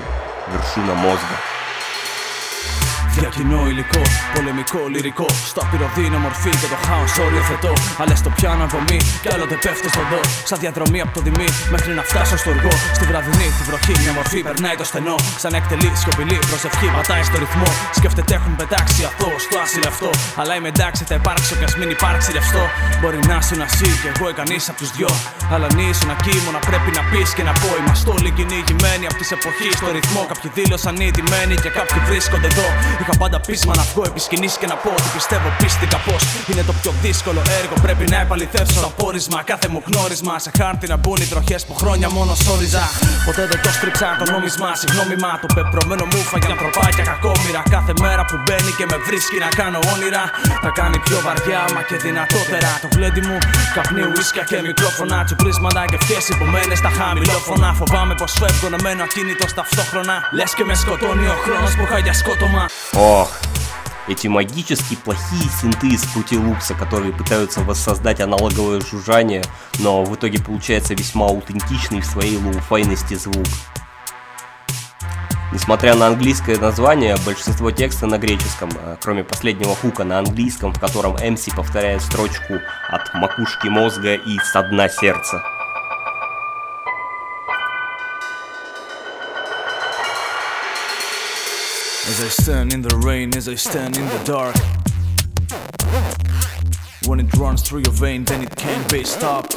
вершина 0.52 0.94
мозга. 0.96 1.55
Διακινώ 3.20 3.60
υλικό, 3.72 4.02
πολεμικό, 4.34 4.80
λυρικό. 4.94 5.26
Στο 5.50 5.62
πυροδίνο 5.70 6.18
μορφή 6.24 6.52
και 6.60 6.68
το 6.72 6.78
χάος 6.86 7.12
οριοθετώ. 7.26 7.72
Αλλά 8.00 8.14
στο 8.20 8.30
πιάνω 8.36 8.64
από 8.68 8.78
μη, 8.88 8.98
κι 9.22 9.30
άλλοτε 9.34 9.56
πέφτω 9.64 9.88
στο 9.94 10.02
δω. 10.10 10.20
Σαν 10.50 10.58
διαδρομή 10.64 11.00
από 11.04 11.12
το 11.16 11.20
δημί 11.26 11.48
μέχρι 11.74 11.92
να 11.98 12.02
φτάσω 12.10 12.36
στο 12.42 12.50
οργό. 12.54 12.74
Στη 12.96 13.04
βραδινή, 13.10 13.48
τη 13.56 13.62
βροχή, 13.68 13.94
μια 14.04 14.12
μορφή 14.18 14.40
περνάει 14.48 14.76
το 14.80 14.84
στενό. 14.90 15.16
Σαν 15.42 15.52
εκτελεί, 15.58 15.90
σιωπηλή, 16.00 16.38
προσευχή, 16.50 16.88
πατάει 16.96 17.24
στο 17.28 17.36
ρυθμό. 17.44 17.68
Σκέφτεται 17.98 18.32
έχουν 18.38 18.52
πετάξει 18.60 19.00
αυτό, 19.10 19.28
στο 19.44 19.54
άσυλο 19.64 19.88
αυτό. 19.92 20.10
Αλλά 20.40 20.52
είμαι 20.56 20.70
εντάξει, 20.74 21.02
θα 21.10 21.14
υπάρξω 21.20 21.54
κι 21.58 21.66
ας 21.68 21.74
μην 21.78 21.88
υπάρξει 21.96 22.28
ρευστό. 22.36 22.64
Μπορεί 23.00 23.18
να 23.30 23.36
σου 23.46 23.54
να 23.60 23.66
εσύ 23.70 23.88
κι 24.02 24.08
εγώ 24.12 24.26
κανεί 24.40 24.58
από 24.70 24.78
τους 24.80 24.90
δυο. 24.96 25.10
Αλλά 25.52 25.66
αν 25.70 25.78
ήσουν 25.90 26.08
να 26.56 26.60
πρέπει 26.68 26.90
να 26.98 27.02
πεις 27.10 27.28
και 27.36 27.44
να 27.48 27.52
πω. 27.60 27.70
Είμαστε 27.80 28.08
όλοι 28.16 28.30
κυνηγημένοι 28.36 29.04
από 29.10 29.16
τη 29.22 29.26
εποχή 29.36 29.68
στο 29.80 29.90
ρυθμό. 29.96 30.22
Κάποιοι 30.30 30.48
δήλωσαν 30.56 30.94
μένει 31.30 31.54
και 31.64 31.70
κάποιοι 31.78 31.98
βρίσκονται 32.08 32.48
εδώ. 32.52 32.68
Είχα 33.08 33.18
πάντα 33.24 33.40
πείσμα 33.46 33.74
να 33.80 33.84
βγω 33.90 34.02
επί 34.10 34.20
σκηνής 34.26 34.54
και 34.60 34.66
να 34.72 34.76
πω 34.82 34.90
ότι 34.98 35.08
πιστεύω 35.16 35.48
πίστηκα 35.60 35.98
πως 36.06 36.22
είναι 36.50 36.62
το 36.68 36.72
πιο 36.80 36.92
δύσκολο 37.04 37.40
έργο. 37.60 37.74
Πρέπει 37.86 38.04
να 38.12 38.18
επαληθεύσω 38.24 38.80
το 38.86 38.90
πόρισμα. 39.00 39.38
Κάθε 39.50 39.68
μου 39.72 39.80
γνώρισμα 39.86 40.34
σε 40.44 40.50
χάρτη 40.58 40.86
να 40.92 40.96
μπουν 40.96 41.18
οι 41.24 41.28
τροχές 41.32 41.62
που 41.66 41.74
χρόνια 41.80 42.08
μόνο 42.16 42.32
σόριζα. 42.44 42.84
Ποτέ 43.26 43.42
δεν 43.50 43.60
το 43.64 43.70
στρίψα 43.76 44.08
το 44.20 44.24
νόμισμα. 44.32 44.68
Συγγνώμη 44.80 45.16
μα 45.24 45.30
το 45.42 45.48
πεπρωμένο 45.54 46.04
μου 46.10 46.20
φαγιά 46.30 46.50
ανθρωπάκια 46.56 47.04
κακόμοιρα. 47.10 47.62
Κάθε 47.76 47.92
μέρα 48.04 48.22
που 48.28 48.36
μπαίνει 48.44 48.72
και 48.78 48.86
με 48.90 48.96
βρίσκει 49.06 49.36
να 49.44 49.48
κάνω 49.60 49.78
όνειρα. 49.92 50.22
Θα 50.64 50.70
κάνει 50.78 50.98
πιο 51.06 51.18
βαριά 51.26 51.62
μα 51.74 51.80
και 51.88 51.96
δυνατότερα. 52.06 52.70
Το 52.84 52.88
βλέντι 52.94 53.20
μου 53.26 53.36
καπνί 53.76 54.02
ουίσκια 54.10 54.44
και 54.50 54.58
μικρόφωνα. 54.68 55.18
Τσουπρίσματα 55.26 55.80
και 55.90 55.96
ευχέ 56.00 56.18
υπομένες 56.34 56.78
στα 56.82 56.90
χαμηλόφωνα. 56.98 57.68
Φοβάμαι 57.80 58.14
πως 58.20 58.32
φεύγω 58.40 58.68
να 58.74 58.78
μένω 58.84 59.02
ακίνητος 59.08 59.50
ταυτόχρονα. 59.58 60.14
Λες 60.38 60.50
και 60.56 60.64
με 60.68 60.74
σκοτώνει 60.82 61.26
ο 61.34 61.36
χρόνος 61.44 61.72
που 61.76 61.82
είχα 61.86 61.98
για 62.06 62.14
σκότωμα. 62.20 62.64
Ох, 62.98 63.30
эти 64.08 64.26
магически 64.26 64.96
плохие 64.96 65.50
синты 65.60 65.88
из 65.88 66.02
Крутилупса, 66.10 66.72
которые 66.72 67.12
пытаются 67.12 67.60
воссоздать 67.60 68.22
аналоговое 68.22 68.80
жужжание, 68.80 69.44
но 69.80 70.02
в 70.02 70.14
итоге 70.14 70.38
получается 70.38 70.94
весьма 70.94 71.26
аутентичный 71.26 72.00
в 72.00 72.06
своей 72.06 72.38
лоуфайности 72.38 73.12
звук. 73.12 73.46
Несмотря 75.52 75.94
на 75.94 76.06
английское 76.06 76.56
название, 76.56 77.16
большинство 77.26 77.70
текста 77.70 78.06
на 78.06 78.16
греческом, 78.16 78.70
а 78.76 78.96
кроме 79.02 79.24
последнего 79.24 79.74
хука 79.74 80.04
на 80.04 80.18
английском, 80.18 80.72
в 80.72 80.80
котором 80.80 81.16
MC 81.16 81.54
повторяет 81.54 82.00
строчку 82.00 82.54
от 82.88 83.12
макушки 83.14 83.68
мозга 83.68 84.14
и 84.14 84.38
со 84.52 84.62
дна 84.62 84.88
сердца. 84.88 85.55
As 92.08 92.20
I 92.20 92.28
stand 92.28 92.72
in 92.72 92.82
the 92.82 92.96
rain, 92.98 93.36
as 93.36 93.48
I 93.48 93.56
stand 93.56 93.96
in 93.96 94.06
the 94.06 94.22
dark. 94.24 94.54
When 97.08 97.18
it 97.18 97.34
runs 97.34 97.62
through 97.62 97.80
your 97.80 97.92
vein, 97.92 98.24
then 98.24 98.44
it 98.44 98.54
can't 98.54 98.88
be 98.88 99.02
stopped. 99.02 99.56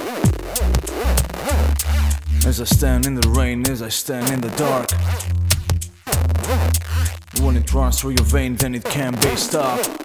As 2.47 2.59
I 2.59 2.65
stand 2.65 3.05
in 3.05 3.13
the 3.13 3.29
rain, 3.29 3.69
as 3.69 3.83
I 3.83 3.89
stand 3.89 4.31
in 4.31 4.41
the 4.41 4.49
dark. 4.57 4.89
When 7.39 7.55
it 7.55 7.71
runs 7.71 8.01
through 8.01 8.11
your 8.11 8.25
vein, 8.25 8.55
then 8.55 8.73
it 8.73 8.83
can't 8.83 9.21
be 9.21 9.35
stopped. 9.35 9.98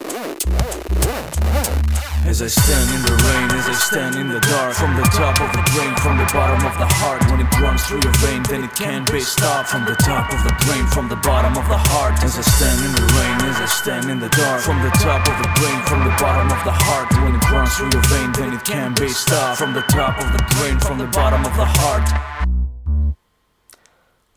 As 2.33 2.41
I 2.41 2.47
stand 2.47 2.89
in 2.93 3.01
the 3.01 3.15
rain, 3.15 3.47
as 3.57 3.65
I 3.69 3.73
stand 3.73 4.15
in 4.15 4.27
the 4.27 4.39
dark 4.39 4.75
From 4.75 4.95
the 4.95 5.07
top 5.15 5.39
of 5.39 5.49
the 5.55 5.63
brain, 5.71 5.95
from 6.03 6.17
the 6.19 6.27
bottom 6.35 6.61
of 6.67 6.75
the 6.77 6.89
heart 6.99 7.23
When 7.31 7.39
it 7.39 7.49
runs 7.59 7.81
through 7.87 8.03
your 8.03 8.13
vein, 8.19 8.43
then 8.49 8.63
it 8.63 8.73
can't 8.75 9.09
be 9.11 9.19
stopped 9.19 9.69
From 9.69 9.85
the 9.85 9.95
top 10.03 10.27
of 10.33 10.43
the 10.43 10.53
brain, 10.65 10.85
from 10.91 11.07
the 11.07 11.15
bottom 11.23 11.55
of 11.55 11.65
the 11.69 11.79
heart 11.79 12.21
As 12.23 12.37
I 12.37 12.43
stand 12.43 12.79
in 12.83 12.91
the 12.91 13.05
rain, 13.15 13.37
as 13.49 13.57
I 13.57 13.69
stand 13.71 14.09
in 14.11 14.19
the 14.19 14.29
dark 14.29 14.61
From 14.61 14.83
the 14.83 14.91
top 14.99 15.23
of 15.25 15.35
the 15.41 15.49
brain, 15.57 15.79
from 15.87 16.03
the 16.03 16.13
bottom 16.19 16.51
of 16.51 16.61
the 16.67 16.75
heart 16.85 17.07
When 17.23 17.33
it 17.35 17.43
runs 17.49 17.71
through 17.77 17.91
your 17.93 18.05
vein, 18.11 18.29
then 18.33 18.53
it 18.53 18.63
can't 18.63 18.99
be 18.99 19.09
stopped 19.09 19.57
From 19.57 19.73
the 19.73 19.85
top 19.87 20.19
of 20.19 20.27
the 20.35 20.43
brain, 20.59 20.77
from 20.79 20.97
the 20.99 21.07
bottom 21.07 21.41
of 21.45 21.55
the 21.55 21.65
heart 21.65 22.05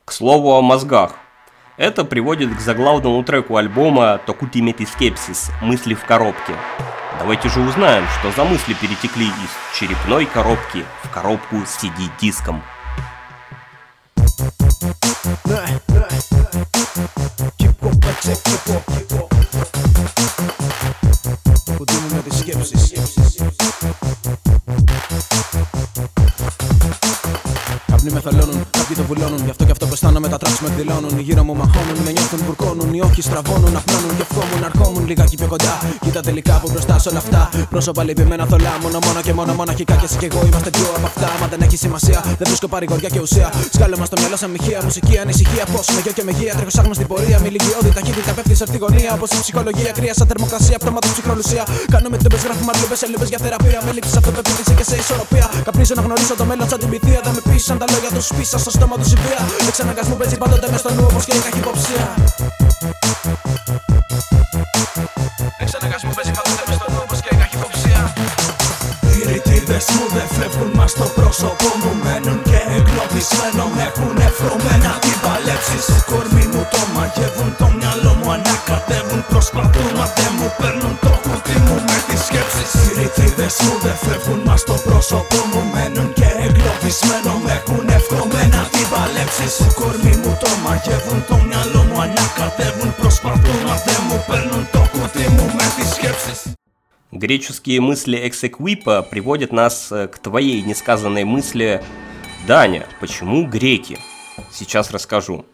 К 0.05 0.13
слову 0.13 0.51
о 0.53 0.63
мозгах. 0.63 1.15
Это 1.77 2.05
приводит 2.05 2.55
к 2.57 2.61
заглавному 2.61 3.23
треку 3.25 3.57
альбома 3.57 4.21
«Токутимити 4.27 4.85
скепсис. 4.85 5.51
Мысли 5.61 5.95
в 5.95 6.05
коробке». 6.05 6.55
Давайте 7.19 7.49
же 7.49 7.61
узнаем, 7.61 8.05
что 8.19 8.31
за 8.33 8.45
мысли 8.45 8.75
перетекли 8.75 9.27
из 9.27 9.79
черепной 9.79 10.27
коробки 10.27 10.85
в 11.03 11.11
коробку 11.11 11.57
с 11.67 11.83
CD-диском. 11.83 12.63
Κοντίνουμε 21.77 22.15
με 22.15 22.23
τις 22.23 22.39
σκέψεις 22.39 22.93
Καπνοί 27.87 28.11
με 28.11 28.21
θολώνουν, 28.21 28.67
κάποιοι 28.71 28.97
το 28.97 29.03
βουλώνουν 29.03 29.45
Γι' 29.45 29.51
αυτό 29.51 29.65
και 29.65 29.71
αυτό 29.71 29.76
που 29.76 29.76
αισθάνομαι 29.98 30.28
τα 30.34 30.38
τρacks 30.42 30.60
με 30.64 30.68
εκδηλώνουν. 30.72 31.14
Οι 31.20 31.24
γύρω 31.28 31.44
μου 31.48 31.56
μαχώνουν, 31.62 31.98
με 32.06 32.12
νιώθουν, 32.16 32.40
μπουρκώνουν 32.46 32.90
Οι 32.98 33.02
όχοι 33.08 33.22
στραβώνουν, 33.28 33.74
απνώνουν 33.80 34.14
και 34.18 34.26
ευχόμουν 34.28 34.64
Αρχόμουν 34.70 35.04
λιγάκι 35.10 35.36
πιο 35.42 35.48
κοντά. 35.54 35.74
Κοίτα 36.04 36.22
τελικά 36.28 36.54
που 36.62 36.68
μπροστά 36.72 36.96
σε 37.04 37.08
όλα 37.12 37.22
αυτά. 37.26 37.42
Πρόσωπα 37.74 38.02
λυπημένα 38.08 38.46
θολά 38.52 38.74
Μόνο 38.84 38.98
μόνο 39.06 39.20
και 39.26 39.34
μόνο 39.40 39.52
μοναχικά. 39.60 39.96
Και 40.02 40.08
εσύ 40.10 40.18
και 40.22 40.28
εγώ 40.32 40.40
είμαστε 40.50 40.70
πιο 40.78 40.88
από 40.98 41.08
αυτά. 41.12 41.30
Μα 41.42 41.46
δεν 41.52 41.60
έχει 41.66 41.78
σημασία, 41.86 42.20
δεν 42.40 42.46
βρίσκω 42.50 42.68
παρηγοριά 42.76 43.10
και 43.14 43.20
ουσία. 43.26 43.48
Σκάλωμα 43.76 44.06
στο 44.10 44.16
μυαλό 44.22 44.38
σαν 44.42 44.50
μοιχεία, 44.56 44.80
μουσική, 44.88 45.16
ανησυχία 45.24 45.64
Πώς 45.74 45.86
με 45.96 46.00
γιο 46.04 46.14
και 46.18 46.24
με 46.28 46.32
γεία, 46.38 46.54
τρέχω 46.58 46.74
σάγμα 46.78 46.94
στην 47.00 47.08
πορεία 47.12 47.38
Μη 47.44 47.50
λυγιώδη 47.56 47.92
ταχύτητα 47.98 48.32
πέφτει 48.38 48.56
σε 48.60 48.64
αυτή 48.68 48.78
γωνία 48.84 49.12
Όπως 49.18 49.30
η 49.38 49.40
ψυχολογία, 49.44 49.92
κρύα 49.98 50.14
σαν 50.20 50.28
θερμοκρασία, 50.32 50.78
πτώματο 50.82 51.08
ψυχρολουσία. 51.16 51.64
Κάνω 51.94 52.08
με 52.14 52.18
τούμπε, 52.24 52.38
γράφουμε 52.46 52.72
αρλούμπε, 52.74 52.96
σε 53.02 53.08
λούμπε 53.12 53.26
για 53.34 53.40
θεραπεία. 53.44 53.80
Με 53.86 53.92
λήψει 53.96 54.14
αυτοπεποίθηση 54.22 54.74
και 54.80 54.86
σε 54.90 54.96
ισορροπία. 55.04 55.46
Καπνίζω 55.68 55.94
να 56.00 56.04
γνωρίσω 56.08 56.36
το 56.42 56.46
μέλλον 56.50 56.68
σαν 56.72 56.80
την 56.82 56.90
πυθία. 56.94 57.20
Δεν 57.26 57.34
με 57.38 57.42
πείσαν 57.48 57.78
τα 57.82 57.86
λόγια 57.94 58.12
τους 58.16 58.28
πίσω 58.38 58.58
στο 58.64 58.72
στόμα 58.78 58.96
τους 59.02 59.12
η 59.16 59.18
βία 59.24 59.42
Εξαναγκασμού 59.90 60.18
παίζει 60.18 60.38
πάντοτε 60.38 60.72
μες 60.72 60.80
στο 60.80 60.94
νου 60.94 61.06
όπως 61.10 61.26
και 61.26 61.36
η 61.36 61.40
καχυποψία 61.40 62.14
ρητίδες 69.78 69.96
μου 69.96 70.06
δεν 70.16 70.28
φεύγουν 70.38 70.72
μας 70.78 70.92
στο 70.96 71.06
πρόσωπο 71.18 71.68
μου 71.82 71.92
Μένουν 72.04 72.40
και 72.50 72.60
εγκλωβισμένο 72.76 73.66
έχουν 73.88 74.16
ευρωμένα 74.30 74.92
τι 75.04 75.12
παλέψεις. 75.24 75.86
Το 75.92 76.00
κορμί 76.12 76.46
μου 76.54 76.64
το 76.74 76.82
μαγεύουν, 76.96 77.52
το 77.62 77.68
μυαλό 77.78 78.12
μου 78.20 78.28
ανακατεύουν 78.36 79.22
Προσπαθούν 79.32 79.92
μα 79.98 80.06
δεν 80.18 80.32
μου 80.38 80.50
παίρνουν 80.60 80.94
το 81.06 81.14
κουτί 81.24 81.58
μου 81.66 81.76
με 81.90 81.98
τις 82.08 82.22
σκέψεις. 82.28 82.70
Οι 82.80 82.88
ρητίδες 82.98 83.56
μου 83.64 83.74
δεν 83.84 83.98
φεύγουν 84.04 84.40
μας 84.48 84.60
στο 84.66 84.76
πρόσωπο 84.86 85.40
μου 85.52 85.62
Μένουν 85.74 86.10
και 86.18 86.30
εγκλωβισμένο 86.46 87.34
έχουν 87.58 87.86
ευρωμένα 88.00 88.60
τι 88.74 88.82
παλέψεις. 88.94 89.54
Το 89.62 89.68
κορμί 89.80 90.14
μου 90.22 90.32
το 90.44 90.52
μαγεύουν, 90.64 91.20
το 91.30 91.36
μυαλό 91.48 91.82
μου 91.90 91.98
ανακατεύουν 92.06 92.90
Προσπαθούν 93.02 93.60
μα 93.68 93.76
δεν 93.88 94.02
μου 94.08 94.18
παίρνουν 94.28 94.64
το 94.74 94.82
κουτί 94.94 95.26
μου 95.36 95.46
με 95.58 95.66
τις 95.76 95.90
σκέψεις 95.96 96.40
Греческие 97.12 97.80
мысли 97.80 98.28
Эксеквипа 98.28 99.02
приводят 99.02 99.54
нас 99.54 99.90
э, 99.94 100.10
к 100.10 100.20
твоей 100.20 100.62
несказанной 100.62 101.24
мысли 101.24 101.82
«Даня, 102.46 102.86
почему 103.00 103.48
греки?» 103.48 103.98
Сейчас 104.52 104.92
расскажу. 104.92 105.46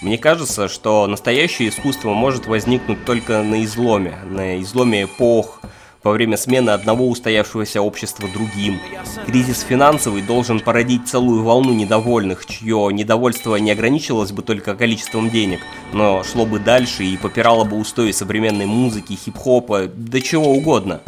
Мне 0.00 0.16
кажется, 0.16 0.66
что 0.66 1.06
настоящее 1.06 1.68
искусство 1.68 2.14
может 2.14 2.46
возникнуть 2.46 3.04
только 3.04 3.42
на 3.42 3.62
изломе, 3.64 4.18
на 4.24 4.62
изломе 4.62 5.04
эпох, 5.04 5.60
во 6.04 6.12
время 6.12 6.36
смены 6.36 6.70
одного 6.70 7.08
устоявшегося 7.08 7.80
общества 7.80 8.28
другим. 8.32 8.78
Кризис 9.26 9.62
финансовый 9.62 10.20
должен 10.20 10.60
породить 10.60 11.08
целую 11.08 11.42
волну 11.42 11.72
недовольных, 11.72 12.44
чье 12.46 12.90
недовольство 12.92 13.56
не 13.56 13.72
ограничивалось 13.72 14.30
бы 14.30 14.42
только 14.42 14.76
количеством 14.76 15.30
денег, 15.30 15.60
но 15.92 16.22
шло 16.22 16.44
бы 16.44 16.58
дальше 16.58 17.04
и 17.04 17.16
попирало 17.16 17.64
бы 17.64 17.78
устои 17.78 18.12
современной 18.12 18.66
музыки, 18.66 19.14
хип-хопа, 19.14 19.88
да 19.92 20.20
чего 20.20 20.52
угодно. 20.52 21.00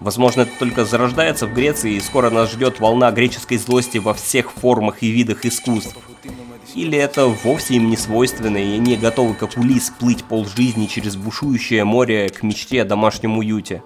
Возможно, 0.00 0.42
это 0.42 0.52
только 0.58 0.86
зарождается 0.86 1.46
в 1.46 1.52
Греции, 1.52 1.92
и 1.92 2.00
скоро 2.00 2.30
нас 2.30 2.50
ждет 2.50 2.80
волна 2.80 3.12
греческой 3.12 3.58
злости 3.58 3.98
во 3.98 4.14
всех 4.14 4.50
формах 4.52 5.02
и 5.02 5.10
видах 5.10 5.44
искусств. 5.44 5.94
Или 6.74 6.96
это 6.96 7.26
вовсе 7.26 7.74
им 7.74 7.90
не 7.90 7.98
свойственно, 7.98 8.56
и 8.56 8.76
они 8.76 8.96
готовы 8.96 9.34
как 9.34 9.58
улис 9.58 9.92
плыть 9.98 10.24
полжизни 10.24 10.86
через 10.86 11.16
бушующее 11.16 11.84
море 11.84 12.30
к 12.30 12.42
мечте 12.42 12.80
о 12.80 12.86
домашнем 12.86 13.36
уюте. 13.36 13.82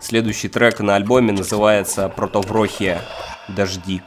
Следующий 0.00 0.48
трек 0.48 0.80
на 0.80 0.96
альбоме 0.96 1.32
называется 1.32 2.08
«Протоврохия. 2.08 3.02
Дожди». 3.48 4.02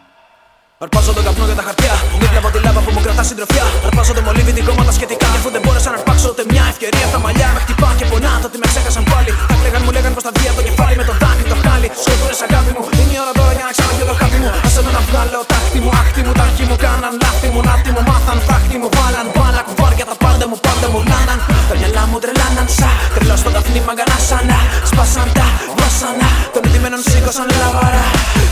Αρπάζω 0.86 1.12
τον 1.18 1.24
καπνό 1.28 1.46
για 1.50 1.58
τα 1.60 1.64
χαρτιά. 1.68 1.94
Δίπλα 2.22 2.40
από 2.44 2.50
τη 2.54 2.60
λάβα 2.66 2.80
που 2.86 2.92
μου 2.96 3.02
κρατά 3.06 3.24
συντροφιά. 3.30 3.66
Αρπάζω 3.88 4.12
το 4.18 4.22
μολύβι 4.26 4.54
την 4.58 4.64
κόμματα 4.68 4.92
σχετικά. 4.98 5.30
Αφού 5.38 5.50
δεν 5.56 5.62
μπόρεσα 5.64 5.90
να 5.94 5.98
αρπάξω 6.00 6.28
ούτε 6.32 6.44
μια 6.52 6.64
ευκαιρία. 6.74 7.08
Τα 7.14 7.20
μαλλιά 7.26 7.50
με 7.56 7.60
χτυπά 7.64 7.90
και 8.00 8.06
πονά. 8.12 8.34
Το 8.42 8.48
ότι 8.50 8.58
με 8.62 8.68
ξέχασαν 8.72 9.04
πάλι. 9.12 9.32
Τα 9.50 9.56
κλαίγαν 9.60 9.82
μου 9.86 9.92
λέγαν 9.96 10.12
πως 10.16 10.24
θα 10.28 10.32
βγει 10.36 10.48
από 10.52 10.58
το 10.60 10.64
κεφάλι 10.68 10.96
με 11.02 11.06
το 11.10 11.14
δάκρυ 11.22 11.46
το 11.52 11.58
χάλι. 11.64 11.88
Σκοτούρε 12.04 12.36
αγάπη 12.46 12.72
μου. 12.76 12.84
Είναι 13.00 13.14
η 13.16 13.20
ώρα 13.24 13.34
τώρα 13.40 13.52
για 13.58 13.66
να 13.68 13.72
ξαναπιω 13.76 14.06
το 14.12 14.16
χάπι 14.20 14.38
μου. 14.44 14.50
Άσε 14.66 14.82
με 14.86 14.92
να 14.98 15.02
βγάλω 15.08 15.40
τάχτη 15.52 15.80
μου. 15.84 15.92
Άχτη 16.02 16.22
μου, 16.26 16.34
τάχτη 16.40 16.64
μου. 16.70 16.76
Κάναν 16.86 17.14
λάθη 17.24 17.48
μου. 17.54 17.62
Ναύτη 17.68 17.90
μου. 17.96 18.02
Μάθαν 18.10 18.40
φράχτη 18.48 18.76
μου. 18.82 18.88
Βάλαν 18.98 19.28
μπάλα 19.34 19.62
κουβάρια. 19.68 20.06
Τα 20.12 20.16
πάντα 20.24 20.46
μου 20.50 20.58
πάντα 20.66 20.88
μου 20.92 21.00
λάναν. 21.12 21.40
Τα 21.70 21.74
μυαλά 21.80 22.04
μου 22.10 22.18
τρελάναν 22.24 22.68
σα. 22.80 22.90
Τρελό 23.16 23.36
στο 23.42 23.50
ταφνί 23.56 23.80
μαγκανά 23.88 24.18
σανά. 24.28 24.60
Σπάσαν 24.90 25.28
τα 25.38 25.48
βάσανα. 25.80 26.30
Των 26.54 26.62
ειδημένων 26.66 27.02
σήκωσαν 27.08 27.48
λαβαρά. 27.62 28.06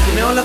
Είναι 0.08 0.24
όλα 0.30 0.40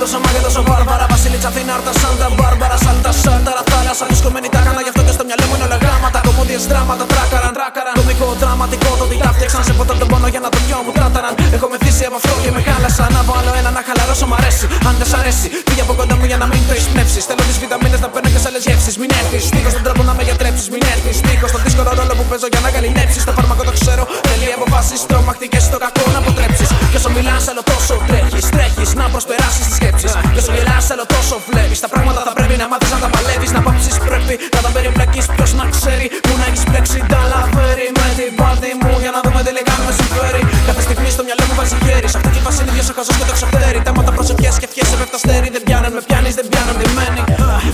Αθήνα, 1.50 1.72
ορτα 1.78 1.92
Σάντα 2.00 2.28
Μπάρμπαρα, 2.36 2.76
Σάλτα 2.84 3.12
Σάλταρα, 3.22 3.62
θάλασσα. 3.70 4.04
Βρισκόμενη 4.10 4.48
τα 4.54 4.60
κάνα, 4.66 4.80
γι' 4.84 4.92
αυτό 4.92 5.02
και 5.06 5.14
στο 5.16 5.24
μυαλό 5.28 5.44
μου 5.48 5.54
είναι 5.56 5.66
όλα 5.68 5.78
γράμματα. 5.84 6.18
Κομμωδίες 6.28 6.62
δράματα, 6.70 7.04
τράκαραν, 7.12 7.52
τράκαραν. 7.58 7.94
Κομικό, 8.00 8.28
δραματικό, 8.42 8.90
το 9.00 9.04
τι 9.10 9.16
τα 9.24 9.30
φτιάξαν. 9.36 9.62
Σε 9.68 9.72
ποτέ 9.78 9.94
τον 10.00 10.08
πόνο 10.10 10.26
για 10.34 10.40
να 10.44 10.48
το 10.54 10.58
πιω 10.64 10.78
μου 10.86 10.92
τράταραν. 10.96 11.32
Έχω 11.56 11.66
μεθύσει 11.72 12.04
από 12.08 12.16
αυτό 12.20 12.34
και 12.44 12.50
με 12.56 12.60
χάλασαν. 12.68 13.08
Να 13.16 13.22
βάλω 13.28 13.52
ένα 13.60 13.70
να 13.76 13.82
χαλαρώσω, 13.86 14.26
μ' 14.30 14.36
αρέσει. 14.38 14.64
Αν 14.88 14.94
δεν 15.00 15.06
σ' 15.10 15.16
αρέσει, 15.20 15.46
πήγε 15.66 15.82
από 15.86 15.92
κοντά 15.98 16.14
μου 16.20 16.26
για 16.30 16.38
να 16.42 16.46
μην 16.50 16.62
το 16.68 16.72
εισπνεύσεις. 16.78 17.22
Θέλω 17.28 17.42
τις 17.48 17.58
βιταμίνες 17.62 18.00
να 18.04 18.08
παίρνω 18.12 18.28
και 18.34 18.40
σε 18.42 18.48
άλλες 18.50 18.62
γεύσεις. 18.68 18.94
Μην 19.00 19.10
έρθεις, 19.20 19.42
στίχος 19.50 19.72
στον 19.74 19.84
τρόπο 19.86 20.02
να 20.08 20.12
με 20.18 20.22
γιατρέψεις. 20.28 20.66
Μην 20.72 20.82
έρθεις, 20.94 21.14
στίχος 21.22 21.48
στον 21.52 21.60
δύσκολο 21.66 21.90
ρόλο 21.98 22.12
που 22.18 22.24
παίζω 22.30 22.46
για 22.54 22.60
να 22.64 22.70
καλυνέψεις. 22.74 23.22
Το 23.28 23.32
φάρμακο 23.36 23.62
το 23.68 23.72
ξέρω, 23.78 24.02
θέλει 24.28 24.46
αποφάσεις. 24.58 24.98
Τρομακτικές 25.10 25.62
στο 25.68 25.78
κακό 25.84 26.04
να 26.14 26.18
αποτρέψεις. 26.22 26.68
Και 26.90 26.98
όσο 27.00 27.10
μιλάς, 27.16 27.42
άλλο 27.50 27.62
τόσο 27.72 27.94
τρέχεις, 28.10 28.44
τρέχεις 28.54 28.88
να 29.00 29.04
προσπεράσεις 29.14 29.64
τις 29.68 29.76
σκέψεις. 29.80 30.12
Και 30.34 30.40
όσο 30.42 30.52
γελάς, 30.56 30.84
άλλο 30.92 31.04
τόσο 31.06 31.15
βλέπεις. 31.50 31.78
Τα 31.84 31.88
πράγματα 31.94 32.20
θα 32.26 32.32
πρέπει 32.38 32.56
να 32.62 32.66
μάθεις 32.70 32.90
να 32.94 32.98
τα 33.04 33.08
παλεύεις. 33.14 33.50
Να 33.56 33.60
πάψεις 33.66 33.96
πρέπει 34.06 34.34
να 34.56 34.60
τα 34.64 34.70
περιπλέκεις. 34.74 35.24
Ποιος 35.34 35.50
να 35.60 35.64
ξέρει 35.74 36.06
που 36.26 36.32
να 36.40 36.44
έχεις 36.48 36.62
πλέξει 36.68 36.98
τα 37.12 37.20
λαφέρει 37.32 37.86
με 38.00 38.08
την 38.18 38.30
πάρτι 38.40 38.70
μου 38.80 38.92
για 39.02 39.12
να 39.14 39.20
δούμε 39.24 39.40
τελικά 39.48 39.72
αν 39.78 39.82
με 39.86 39.92
συμφέρει. 39.98 40.42
Κάθε 40.68 40.82
στιγμή 40.86 41.08
στο 41.16 41.22
μυαλό 41.26 41.42
μου 41.48 41.54
βάζει 41.58 41.76
χέρι. 41.84 42.08
Σε 42.12 42.16
αυτή 42.18 42.30
τη 42.34 42.40
φάση 42.44 42.58
είναι 42.62 42.72
ίδιο 42.72 42.84
ο 42.92 42.94
χαζό 42.98 43.12
και 43.18 43.26
το 43.30 43.34
ξεφτέρει. 43.38 43.78
Τέματα 43.86 44.10
προσευχέ 44.16 44.50
και 44.60 44.66
ευχές 44.68 44.86
σε 44.90 44.96
πέφτα 45.00 45.18
στέρι. 45.24 45.48
Δεν 45.54 45.62
πιάνουν, 45.66 45.92
με 45.96 46.02
πιάνεις, 46.08 46.34
δεν 46.38 46.46
πιάνουν, 46.50 46.74
δεν 46.80 46.90
μένει. 46.96 47.22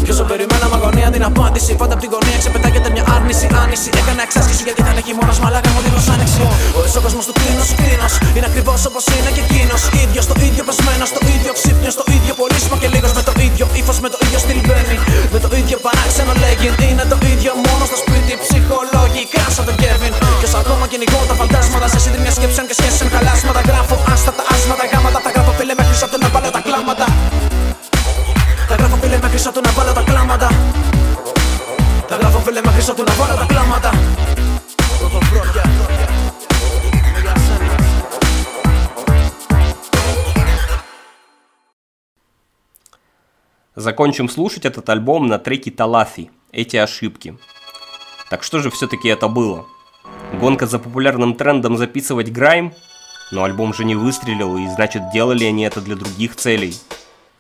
Κι 0.05 0.13
όσο 0.15 0.25
περιμένω 0.31 0.67
με 0.73 0.77
αγωνία 0.79 1.09
την 1.15 1.23
απάντηση. 1.31 1.71
Πάντα 1.81 1.93
από 1.95 2.03
την 2.05 2.11
γωνία 2.15 2.37
ξεπετάγεται 2.43 2.89
μια 2.95 3.05
άρνηση, 3.17 3.47
άνηση. 3.63 3.89
Έκανα 4.01 4.23
εξάσκηση 4.27 4.63
γιατί 4.67 4.81
θα 4.87 4.91
είναι 4.93 5.03
χειμώνας. 5.07 5.39
Μαλάκα 5.43 5.71
μου 5.75 5.81
δίχως 5.85 6.07
άνοιξη. 6.15 6.41
Ο 6.99 7.01
κόσμος 7.07 7.25
του 7.29 7.35
κλίνο, 7.39 7.65
κλίνο. 7.81 8.07
Είναι 8.37 8.47
ακριβώς 8.51 8.81
όπως 8.91 9.05
είναι 9.15 9.31
και 9.37 9.43
εκείνος. 9.47 9.83
ίδιος 10.03 10.25
στο 10.29 10.37
ίδιο 10.47 10.63
πεσμένος, 10.69 11.09
στο 11.13 11.21
ίδιο 11.35 11.53
ξύπνιος, 11.59 11.93
στο 11.97 12.05
ίδιο 12.17 12.33
πολύσιμο 12.41 12.77
και 12.83 12.89
λίγος 12.95 13.13
με 13.19 13.23
το 13.29 13.33
ίδιο 13.37 13.51
ύφο, 13.52 13.52
με 14.05 14.09
το 14.15 14.19
ίδιο 14.25 14.39
στυλ 14.45 14.61
μπαίνει. 14.67 14.97
Με 15.33 15.39
το 15.45 15.49
ίδιο 15.61 15.77
παράξενο 15.87 16.33
λέγει. 16.45 16.69
Είναι 16.89 17.05
το 17.13 17.19
ίδιο 17.33 17.53
μόνο 17.67 17.83
στο 17.91 17.99
σπίτι 18.03 18.33
ψυχολογικά 18.45 19.45
σαν 19.55 19.65
τον 19.69 19.77
Κέβιν. 19.83 20.13
Κι 20.41 20.47
όσο 20.49 20.59
ακόμα 20.63 20.85
κυνηγώ 20.91 21.21
τα 21.31 21.35
φαντάσματα 21.41 21.87
σε 21.93 21.99
σύντομια 22.05 22.33
σκέψη 22.37 22.59
αν 22.63 22.67
και 22.71 22.77
σχέσει 22.81 22.99
με 23.05 23.11
χαλάσματα. 23.15 23.61
Γράφω 23.69 23.97
άστατα 24.13 24.43
άσματα 24.55 24.85
γάματα. 24.93 25.19
Τα 25.27 25.31
γράφω 25.35 25.53
φίλε 25.59 25.75
μέχρι 25.81 25.97
σαν 26.01 26.09
το 26.13 26.17
να 26.23 26.29
βάλω 26.35 26.51
τα 26.57 26.61
κλάματα. 26.67 27.07
Τα 28.69 28.75
γράφω 28.79 28.97
φίλε 29.03 29.17
μέχρι 29.25 29.39
σαν 29.45 29.53
το 29.57 29.61
να 29.67 29.71
βάλω 29.77 29.93
τα 29.99 30.03
κλάματα. 30.09 30.49
Τα 32.11 32.15
γράφω 32.21 32.39
φίλε 32.45 32.61
μέχρι 32.67 32.83
σαν 32.87 32.95
το 32.99 33.03
να 33.09 33.15
βάλω 33.19 33.35
τα 33.41 33.47
κλάματα. 33.51 33.91
Закончим 43.75 44.29
слушать 44.29 44.67
этот 44.67 44.87
альбом 44.91 45.29
на 45.29 45.39
треке 45.39 45.71
Талафи 45.71 46.31
«Эти 46.53 46.77
ошибки». 46.77 47.39
Так 48.29 48.43
что 48.43 48.59
же 48.59 48.71
все-таки 48.71 49.09
это 49.09 49.29
было? 49.29 49.65
Гонка 50.39 50.67
за 50.67 50.79
популярным 50.79 51.35
трендом 51.35 51.79
записывать 51.79 52.31
грайм? 52.31 52.75
Но 53.31 53.45
альбом 53.45 53.73
же 53.73 53.87
не 53.87 53.95
выстрелил, 53.95 54.59
и 54.59 54.67
значит 54.67 55.11
делали 55.15 55.45
они 55.45 55.63
это 55.65 55.81
для 55.81 55.97
других 55.97 56.37
целей. 56.37 56.75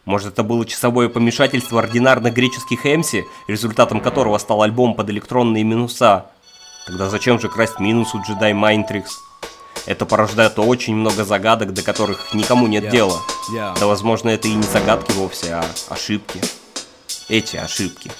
Может 0.07 0.33
это 0.33 0.43
было 0.43 0.65
часовое 0.65 1.11
помешательство 1.11 1.81
ординарных 1.81 2.33
греческих 2.33 2.87
эмси, 2.87 3.27
результатом 3.47 4.01
которого 4.01 4.39
стал 4.39 4.63
альбом 4.63 4.95
под 4.95 5.11
электронные 5.11 5.65
минуса? 5.65 6.31
Тогда 6.87 7.11
зачем 7.11 7.41
же 7.41 7.51
красть 7.51 7.79
минус 7.79 8.15
у 8.15 8.21
Jedi 8.21 8.53
Mind 8.53 8.89
Tricks? 8.91 9.32
Это 9.87 10.07
порождает 10.07 10.59
очень 10.59 10.95
много 10.95 11.25
загадок, 11.25 11.73
до 11.75 11.83
которых 11.83 12.35
никому 12.35 12.67
нет 12.67 12.85
Yeah. 12.85 12.91
дела. 12.91 13.21
Yeah. 13.53 13.79
Да 13.79 13.87
возможно 13.87 14.29
это 14.31 14.49
и 14.49 14.55
не 14.55 14.63
загадки 14.63 15.13
вовсе, 15.13 15.55
а 15.55 15.65
ошибки. 15.89 16.41
Эти 17.29 17.57
ошибки. 17.57 18.11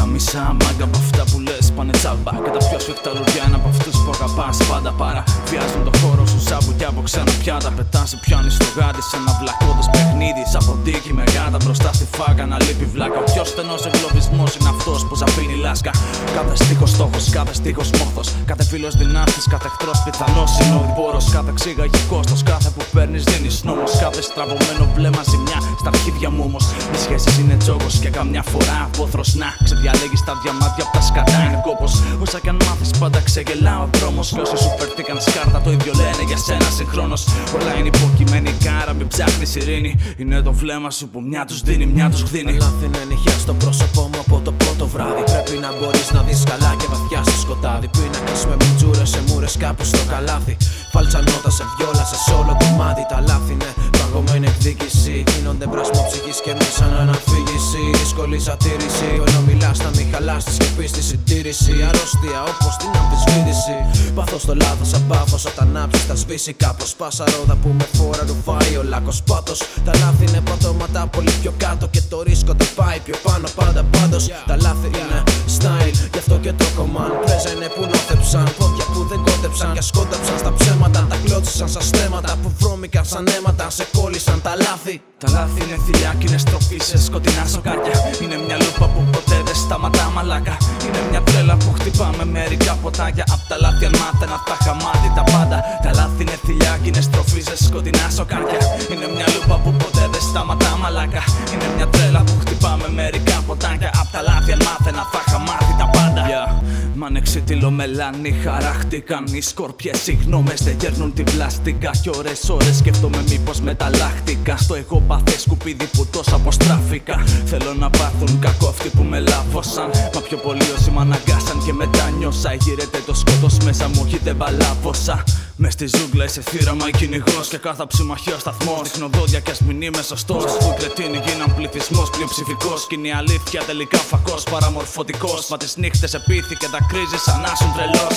Τα 0.00 0.06
μισά 0.06 0.44
μάγκα 0.60 0.84
από 0.88 0.98
αυτά 1.02 1.22
που 1.30 1.38
λες 1.46 1.66
πάνε 1.76 1.92
τσάμπα. 2.00 2.32
Και 2.44 2.50
τα 2.56 2.60
πιο 2.68 2.78
σφιχτά 2.84 3.10
λουριά 3.16 3.44
είναι 3.46 3.58
από 3.60 3.68
αυτούς 3.74 3.94
που 4.02 4.10
αγαπάς 4.16 4.56
πάντα 4.70 4.90
παρά. 5.00 5.22
Βιάζουν 5.48 5.82
το 5.88 5.92
χώρο 6.00 6.24
σου 6.32 6.40
σάμπου 6.48 6.72
από 6.90 7.00
ξένα 7.08 7.32
πιάτα. 7.40 7.70
Πετάς 7.78 8.08
σε 8.10 8.16
πιάνεις 8.24 8.54
στο 8.58 8.66
γάντι 8.76 9.02
σε 9.08 9.16
ένα 9.20 9.32
βλακώδες 9.40 9.88
παιχνίδι. 9.92 10.42
Σαν 10.52 10.62
ποντίκι 10.66 11.12
με 11.18 11.24
γάτα 11.34 11.58
μπροστά 11.62 11.90
στη 11.98 12.06
φάγα 12.16 12.44
να 12.52 12.56
λείπει 12.64 12.86
βλάκα. 12.94 13.18
Ο 13.22 13.24
πιο 13.30 13.42
στενός 13.50 13.80
εγκλωβισμός 13.88 14.50
είναι 14.56 14.70
αυτός 14.74 14.98
που 15.06 15.14
ζαπίνει 15.20 15.56
λάσκα. 15.64 15.92
Κάθε 16.36 16.54
στίχος 16.62 16.90
στόχος, 16.96 17.24
κάθε 17.36 17.54
στίχος 17.60 17.88
μόχθος. 17.98 18.28
Κάθε 18.50 18.64
φίλος 18.70 18.94
δυνάστης, 19.02 19.44
κάθε 19.52 19.66
εχθρός 19.70 19.98
πιθανός 20.04 20.50
είναι 20.60 20.76
ο 20.82 20.84
πόρος. 20.96 21.24
Κάθε 21.34 21.50
ξύγαγη 21.58 22.00
κόστος, 22.12 22.40
κάθε 22.50 22.68
που 22.74 22.82
παίρνεις 22.94 23.22
δίνεις 23.30 23.56
νόμος. 23.68 23.92
Κάθε 24.04 24.20
στραβωμένο 24.28 24.84
βλέμμα 24.96 25.22
ζημιά 25.30 25.58
στα 25.80 25.88
αρχίδια 25.94 26.28
μου 26.34 26.42
όμως. 26.48 26.64
Οι 26.92 26.98
σχέσεις 27.04 27.34
είναι 27.40 27.56
τζόγος 27.62 27.94
και 28.02 28.10
καμιά 28.18 28.42
φορά 28.52 28.76
απόθρος 28.88 29.28
να 29.40 29.48
ξεδιαλέγει 29.90 30.22
τα 30.24 30.34
διαμάτια 30.42 30.84
από 30.86 30.92
τα 30.96 31.02
σκατά 31.08 31.38
είναι 31.46 31.60
κόπος. 31.66 31.92
Όσα 32.24 32.38
κι 32.42 32.48
αν 32.48 32.58
μάθεις 32.66 32.90
πάντα 32.98 33.20
ξεγελά 33.28 33.74
ο 33.84 33.86
δρόμος. 33.96 34.28
Κι 34.34 34.40
όσοι 34.44 34.56
σου 34.62 34.70
φερθήκαν 34.78 35.18
σκάρτα 35.26 35.60
το 35.64 35.70
ίδιο 35.76 35.92
λένε 36.00 36.22
για 36.30 36.38
σένα 36.46 36.68
συγχρόνως. 36.78 37.22
Όλα 37.56 37.72
είναι 37.78 37.90
υποκειμενικά, 37.94 38.58
κάρα, 38.64 38.92
μην 38.98 39.08
ψάχνεις 39.12 39.54
ειρήνη. 39.54 39.92
Είναι 40.20 40.40
το 40.46 40.52
βλέμμα 40.52 40.90
σου 40.90 41.08
που 41.12 41.18
μια 41.30 41.42
τους 41.48 41.60
δίνει, 41.66 41.86
μια 41.86 42.06
τους 42.12 42.22
χδίνει. 42.28 42.52
Λάθη 42.64 42.84
είναι 42.88 43.02
νυχιά 43.08 43.36
στο 43.44 43.52
πρόσωπό 43.62 44.02
μου 44.10 44.20
από 44.24 44.36
το 44.46 44.52
πρώτο 44.52 44.84
βράδυ. 44.92 45.22
Πρέπει 45.32 45.56
να 45.64 45.70
μπορείς 45.78 46.08
να 46.16 46.20
δεις 46.26 46.40
καλά 46.50 46.72
και 46.78 46.86
βαθιά 46.92 47.20
στο 47.28 47.36
σκοτάδι. 47.44 47.88
Πίνακα 47.96 48.34
με 48.48 48.56
μουτζούρες 48.62 49.08
σε 49.12 49.20
μούρες 49.28 49.54
κάπου 49.62 49.84
στο 49.84 50.02
καλάθι. 50.12 50.56
Φάλτσα 50.92 51.18
νότα 51.18 51.50
σε 51.58 51.64
βιόλα 51.76 52.04
σε 52.24 52.32
όλο 52.40 52.52
το 52.60 52.66
μάτι. 52.78 53.02
Τα 53.10 53.18
λάθη 53.28 53.52
είναι 53.56 53.70
παγωμένη 54.10 54.46
εκδίκηση. 54.46 55.24
Γίνονται 55.32 55.66
βρασμό 55.72 56.02
ψυχή 56.08 56.32
και 56.44 56.52
μη 56.58 56.66
σαν 56.78 56.92
αναφύγηση. 57.02 57.82
Δύσκολη 58.00 58.38
σατήρηση. 58.46 59.08
Ενώ 59.26 59.40
μιλάς 59.48 59.78
να 59.78 59.90
μην 59.96 60.06
χαλάς 60.12 60.44
τη 60.44 60.52
σκεπή 60.58 60.86
στη 60.86 61.02
συντήρηση. 61.02 61.72
Αρρώστια 61.88 62.40
όπως 62.52 62.72
την 62.80 62.90
αμφισβήτηση. 63.00 63.76
Πάθος 64.14 64.42
στο 64.42 64.54
λάθος 64.54 64.88
σαν 64.92 65.02
πάθο 65.08 65.38
όταν 65.50 65.76
άψεις 65.82 66.04
θα 66.08 66.14
σβήσει 66.14 66.52
κάπως. 66.52 66.94
Πάσα 66.98 67.24
ρόδα 67.32 67.54
που 67.62 67.68
με 67.78 67.86
φόρα 67.96 68.24
του 68.28 68.36
φάει 68.46 68.76
ο 68.80 68.82
λάκκο 68.92 69.12
πάτος. 69.30 69.58
Τα 69.86 69.92
λάθη 70.02 70.24
είναι 70.28 70.40
πατώματα 70.48 71.00
πολύ 71.14 71.32
πιο 71.42 71.52
κάτω 71.56 71.86
και 71.94 72.02
το 72.10 72.22
ρίσκο 72.22 72.52
το 72.54 72.66
πάει 72.78 72.98
πιο 73.06 73.16
πάνω 73.26 73.46
πάντα 73.58 73.82
πάντως. 73.94 74.22
Τα 74.46 74.56
λάθη 74.64 74.88
είναι 75.00 75.18
style, 75.56 75.96
γι' 76.12 76.20
αυτό 76.22 76.34
και 76.44 76.52
το 76.60 76.66
κομμάτι. 76.76 77.16
Πρέζα 77.24 77.50
είναι 77.54 77.68
που 77.74 77.82
νόθεψαν. 77.92 78.46
Πόδια 78.58 78.84
που 78.92 79.00
δεν 79.10 79.20
κότεψαν 79.26 79.72
και 79.76 79.82
σκόνταψαν 79.90 80.38
στα 80.42 80.52
ψέματα. 80.58 81.06
Τα 81.10 81.16
κλώτσισαν 81.24 81.68
σαν 81.74 81.82
στέματα 81.82 82.32
που 82.42 82.48
βρώμηκαν 82.58 83.04
σαν 83.04 83.24
αίματα. 83.34 83.70
Σε 83.70 83.84
κόλλησαν 84.00 84.38
τα 84.46 84.52
λάθη. 84.64 84.94
Τα 85.22 85.28
λάθη 85.36 85.58
είναι 85.64 85.78
θηλιά 85.84 86.10
και 86.18 86.26
είναι 86.28 86.40
στροφή 86.44 86.78
σε 86.90 86.96
σκοτεινά 87.06 87.44
σοκάρια. 87.54 87.96
Είναι 88.22 88.38
μια 88.46 88.56
λούπα 88.64 88.86
που 88.92 89.00
ποτέ 89.14 89.38
δεν 89.46 89.56
σταματά 89.64 90.06
μαλάκα. 90.14 90.56
Είναι 90.86 91.00
μια 91.10 91.22
τρέλα 91.26 91.54
που 91.62 91.70
χτυπάμε 91.76 92.24
μερικά 92.36 92.72
ποτάκια. 92.82 93.24
Απ' 93.34 93.44
τα 93.48 93.56
λάθη 93.64 93.84
αν 93.88 93.94
μάθαινα 94.00 94.38
τα 94.48 94.56
χαμάτι 94.64 95.08
τα 95.16 95.22
πάντα. 95.32 95.58
Τα 95.84 95.90
λάθη 95.98 96.20
είναι 96.24 96.36
θηλιά 96.44 96.72
και 96.82 96.88
είναι 96.90 97.02
στροφή 97.08 97.40
σε 97.48 97.56
σκοτεινά 97.64 98.06
σοκάρια. 98.16 98.60
Είναι 98.92 99.08
μια 99.14 99.26
λούπα 99.34 99.56
που 99.62 99.70
ποτέ 99.82 100.04
δεν 100.12 100.22
σταματά 100.30 100.70
μαλάκα. 100.82 101.22
Είναι 101.52 101.68
μια 101.76 101.86
τρέλα 101.94 102.20
που 102.26 102.34
χτυπάμε 102.42 102.88
μερικά 102.98 103.36
ποτάκια. 103.46 103.90
Απ' 104.00 104.10
τα 104.14 104.20
λάθη 104.28 104.50
αν 104.56 104.60
μάθαινα 104.66 105.02
τα 105.14 105.20
χαμάτι 105.30 105.72
τα 105.80 105.86
πάντα. 105.94 106.22
Yeah. 106.32 106.89
Μ' 107.00 107.04
ανεξίτηλο 107.04 107.70
μελάνι 107.70 108.30
χαράχτηκαν 108.30 109.24
Οι 109.32 109.40
σκορπιές. 109.40 110.06
Οι 110.06 110.18
γνώμες 110.24 110.62
δεν 110.62 110.76
γέρνουν 110.80 111.12
την 111.12 111.24
πλαστικά. 111.24 111.90
Κι 112.02 112.10
ώρες 112.16 112.48
ώρες 112.48 112.76
σκέφτομαι 112.76 113.24
μήπως 113.28 113.60
μεταλλάχτηκα. 113.60 114.56
Στο 114.56 114.74
εγώ 114.74 115.02
παθές 115.06 115.40
σκουπίδι 115.40 115.86
που 115.92 116.06
τόσο 116.06 116.34
αποστράφηκα. 116.34 117.16
Θέλω 117.44 117.74
να 117.74 117.90
πάθουν 117.90 118.38
κακό 118.38 118.68
αυτοί 118.68 118.88
που 118.88 119.02
με 119.02 119.20
λάβωσαν. 119.20 119.90
Μα 120.14 120.20
πιο 120.20 120.36
πολύ 120.36 120.62
όσοι 120.78 120.90
μ' 120.90 120.98
αναγκάσαν 120.98 121.64
και 121.66 121.72
μετά 121.72 122.10
νιώσα. 122.18 122.54
Γύρεται 122.54 122.98
το 123.06 123.14
σκότος 123.14 123.56
μέσα 123.64 123.88
μου 123.88 124.02
όχι 124.04 124.18
δεν 124.24 124.36
παλάβωσα 124.36 125.24
μες 125.62 125.72
στη 125.72 125.86
ζούγκλα 125.86 126.24
είσαι 126.24 126.40
θύραμα 126.40 126.88
ή 126.88 126.90
κυνηγός 126.90 127.48
και 127.48 127.56
κάθε 127.56 127.86
ψημαχία 127.86 128.38
σταθμός. 128.38 128.80
Ρίχνω 128.82 129.08
δόντια 129.08 129.40
και 129.40 129.50
ας 129.50 129.60
μην 129.60 129.82
είμαι 129.82 130.02
σωστός. 130.02 130.44
Που 130.44 130.74
οι 130.74 130.80
κρετίνοι 130.80 131.20
γίναν 131.26 131.54
πληθυσμός 131.54 132.10
πλειοψηφικός. 132.10 132.86
Κι 132.86 132.94
είναι 132.94 133.08
η 133.08 133.12
αλήθεια 133.12 133.62
τελικά 133.62 133.98
φακός 133.98 134.42
παραμορφωτικός. 134.42 135.48
Μα 135.48 135.56
τις 135.56 135.76
νύχτες 135.76 136.14
επίθηκε 136.14 136.68
τα 136.72 136.78
κρίζεις 136.88 137.22
σαν 137.22 137.40
να 137.40 137.54
σου 137.54 137.72
τρελός. 137.76 138.16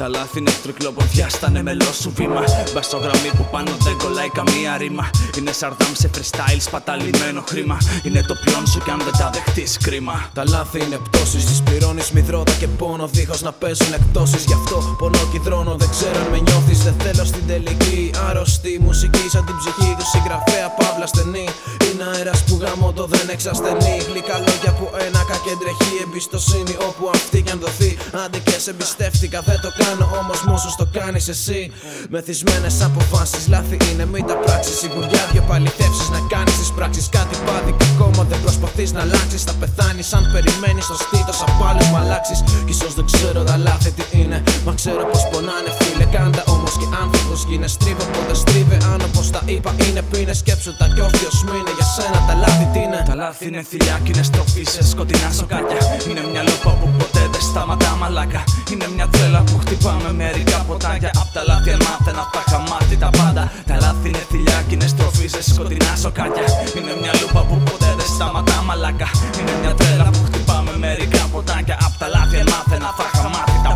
Τα 0.00 0.08
λάθη 0.08 0.38
είναι 0.38 0.52
τρικλοποδιά, 0.62 1.28
στανε 1.28 1.62
μελό 1.62 1.92
σου 2.00 2.12
βήμα. 2.16 2.42
Μπας 2.74 2.86
στο 2.86 2.96
γραμμή 2.96 3.30
που 3.36 3.44
πάνω 3.50 3.70
δεν 3.80 3.96
κολλάει 4.02 4.28
καμία 4.28 4.76
ρήμα. 4.76 5.10
Είναι 5.38 5.52
σαρδάμ 5.52 5.92
σε 5.92 6.10
freestyle, 6.14 6.60
σπαταλημένο 6.68 7.44
χρήμα. 7.48 7.78
Είναι 8.02 8.22
το 8.22 8.34
πιόν 8.44 8.66
σου 8.66 8.78
κι 8.84 8.90
αν 8.90 9.00
δεν 9.06 9.14
τα 9.18 9.30
δεχτείς 9.34 9.76
κρίμα. 9.82 10.30
Τα 10.34 10.42
λάθη 10.48 10.78
είναι 10.84 10.98
πτώσεις. 11.06 11.44
Τις 11.44 11.62
πληρώνεις 11.62 12.10
μυδρότα 12.10 12.52
και 12.52 12.66
πόνο 12.66 13.06
δίχως 13.06 13.40
να 13.40 13.52
παίζουν 13.52 13.92
εκτόσει. 13.92 14.38
Γι' 14.46 14.58
αυτό 14.60 14.96
πονώ 14.98 15.22
κυτρώνω, 15.32 15.74
δεν 15.76 15.90
ξέρω 15.90 16.18
αν 16.24 16.28
με 16.30 16.38
νιώθεις. 16.46 16.82
Δεν 16.82 16.94
θέλω 17.02 17.24
στην 17.24 17.46
τελική 17.46 18.10
άρρωστη 18.28 18.78
μουσική 18.86 19.24
σαν 19.32 19.44
την 19.46 19.56
ψυχή 19.60 19.94
του 19.98 20.06
συγγραφέα 20.12 20.68
παύλα 20.78 21.06
στενή. 21.06 21.46
Είναι 21.86 22.04
αέρας 22.14 22.44
που 22.44 22.54
γάμο 22.62 22.92
το 22.92 23.04
δεν 23.06 23.26
εξασθενεί. 23.34 23.96
Γλυκά 24.08 24.36
λόγια 24.46 24.72
που 24.78 24.86
ένα 25.06 25.20
κακεντρεχεί. 25.30 25.92
Εμπιστοσύνη 26.04 26.74
όπου 26.88 27.10
αυτή 27.14 27.42
κι 27.42 27.50
αν 27.50 27.58
δοθεί. 27.64 27.90
Άντε 28.24 28.38
και 28.38 28.56
σε 28.64 28.70
εμπιστεύτηκα, 28.70 29.40
δεν 29.48 29.60
το 29.64 29.70
κάνω 29.78 29.88
όμω 30.20 30.34
μόσο 30.48 30.68
το 30.80 30.86
κάνεις 30.98 31.28
εσύ. 31.28 31.72
Μεθυσμένες 32.10 32.82
αποφάσεις, 32.82 33.48
λάθη 33.48 33.76
είναι 33.88 34.04
μη 34.12 34.20
τα 34.28 34.36
πράξεις. 34.44 34.76
Σιγουριά 34.78 35.22
δυο 35.32 35.42
παλιτεύσει 35.50 36.04
να 36.16 36.20
κάνεις 36.32 36.56
τις 36.58 36.70
πράξεις. 36.76 37.08
Κάτι 37.16 37.36
πάδι 37.46 37.72
και 37.78 37.86
ακόμα 37.92 38.22
δεν 38.30 38.40
προσπαθείς 38.44 38.92
να 38.92 39.00
αλλάξεις. 39.00 39.42
Θα 39.48 39.54
πεθάνεις 39.60 40.12
αν 40.16 40.24
περιμένεις 40.32 40.86
το 40.86 40.96
στήθος 41.04 41.38
από 41.46 41.64
άλλους 41.70 41.88
μ' 41.92 41.96
αλλάξεις. 42.02 42.38
Κι 42.66 42.72
ίσως 42.74 42.92
δεν 42.94 43.04
ξέρω 43.10 43.40
τα 43.48 43.56
λάθη 43.66 43.90
τι 43.96 44.04
είναι. 44.20 44.38
Μα 44.66 44.72
ξέρω 44.80 45.02
πως 45.10 45.22
πονάνε 45.30 45.70
φίλε. 45.78 46.04
Κάντα 46.16 46.42
όμως 46.54 46.72
και 46.80 46.86
άνθρωπος 47.02 47.38
γίνε 47.48 47.68
στρίβε. 47.76 48.02
Οπότε 48.08 48.34
στρίβε 48.42 48.76
αν 48.92 49.00
όπω 49.08 49.20
τα 49.34 49.42
είπα 49.52 49.70
είναι 49.84 50.02
πίνες. 50.10 50.38
Σκέψου 50.42 50.72
τα 50.80 50.86
κι 50.94 51.00
όρθιο 51.06 51.30
μείνε 51.50 51.72
για 51.78 51.86
σένα 51.94 52.18
τα 52.28 52.34
λάθη 52.42 52.64
τι 52.72 52.78
είναι. 52.84 53.00
Τα 53.08 53.14
λάθη 53.22 53.44
είναι 53.48 53.62
θηλιά 53.70 53.96
και 54.04 54.10
είναι 54.14 54.24
στροφής 54.30 54.68
σε 54.74 54.82
σκοτεινά 54.92 55.30
σοκάκια. 55.38 55.80
Είναι 56.08 56.22
μια 56.32 56.42
λούπα 56.48 56.70
που 56.80 56.88
ποτέ 56.98 57.22
δεν 57.32 57.42
σταματά 57.50 57.90
μαλάκα. 58.00 58.42
Είναι 58.72 58.86
μια 58.94 59.06
τρέλα 59.12 59.40
που 59.48 59.56
χτυπάμε 59.80 60.12
μερικά 60.12 60.58
ποτάκια. 60.68 61.10
Απ' 61.22 61.32
τα 61.34 61.42
λάθη 61.48 61.70
αν 61.76 61.80
μάθαινα 61.86 62.24
τα 62.34 62.42
χαμάτι 62.50 62.96
τα 63.02 63.10
πάντα. 63.18 63.44
Τα 63.68 63.76
λάθη 63.84 64.08
είναι 64.08 64.24
θηλιά 64.30 64.58
και 64.68 64.74
είναι 64.74 64.88
στροφή 64.94 65.26
σε 65.34 65.42
σκοτεινά 65.48 65.92
σοκάκια. 66.02 66.44
Είναι 66.76 66.94
μια 67.02 67.12
λούπα 67.20 67.40
που 67.48 67.56
ποτέ 67.68 67.90
δεν 67.98 68.08
σταματά 68.14 68.58
μαλάκα. 68.68 69.08
Είναι 69.38 69.54
μια 69.60 69.72
τρέλα 69.78 70.08
που 70.14 70.20
χτυπάμε 70.26 70.72
μερικά 70.84 71.22
ποτάκια. 71.32 71.76
Απ' 71.86 71.96
τα 72.00 72.06
λάθη 72.14 72.36
αν 72.42 72.48
μάθαινα 72.52 72.90
τα 72.98 73.06
χαμάτι 73.14 73.56
τα 73.66 73.69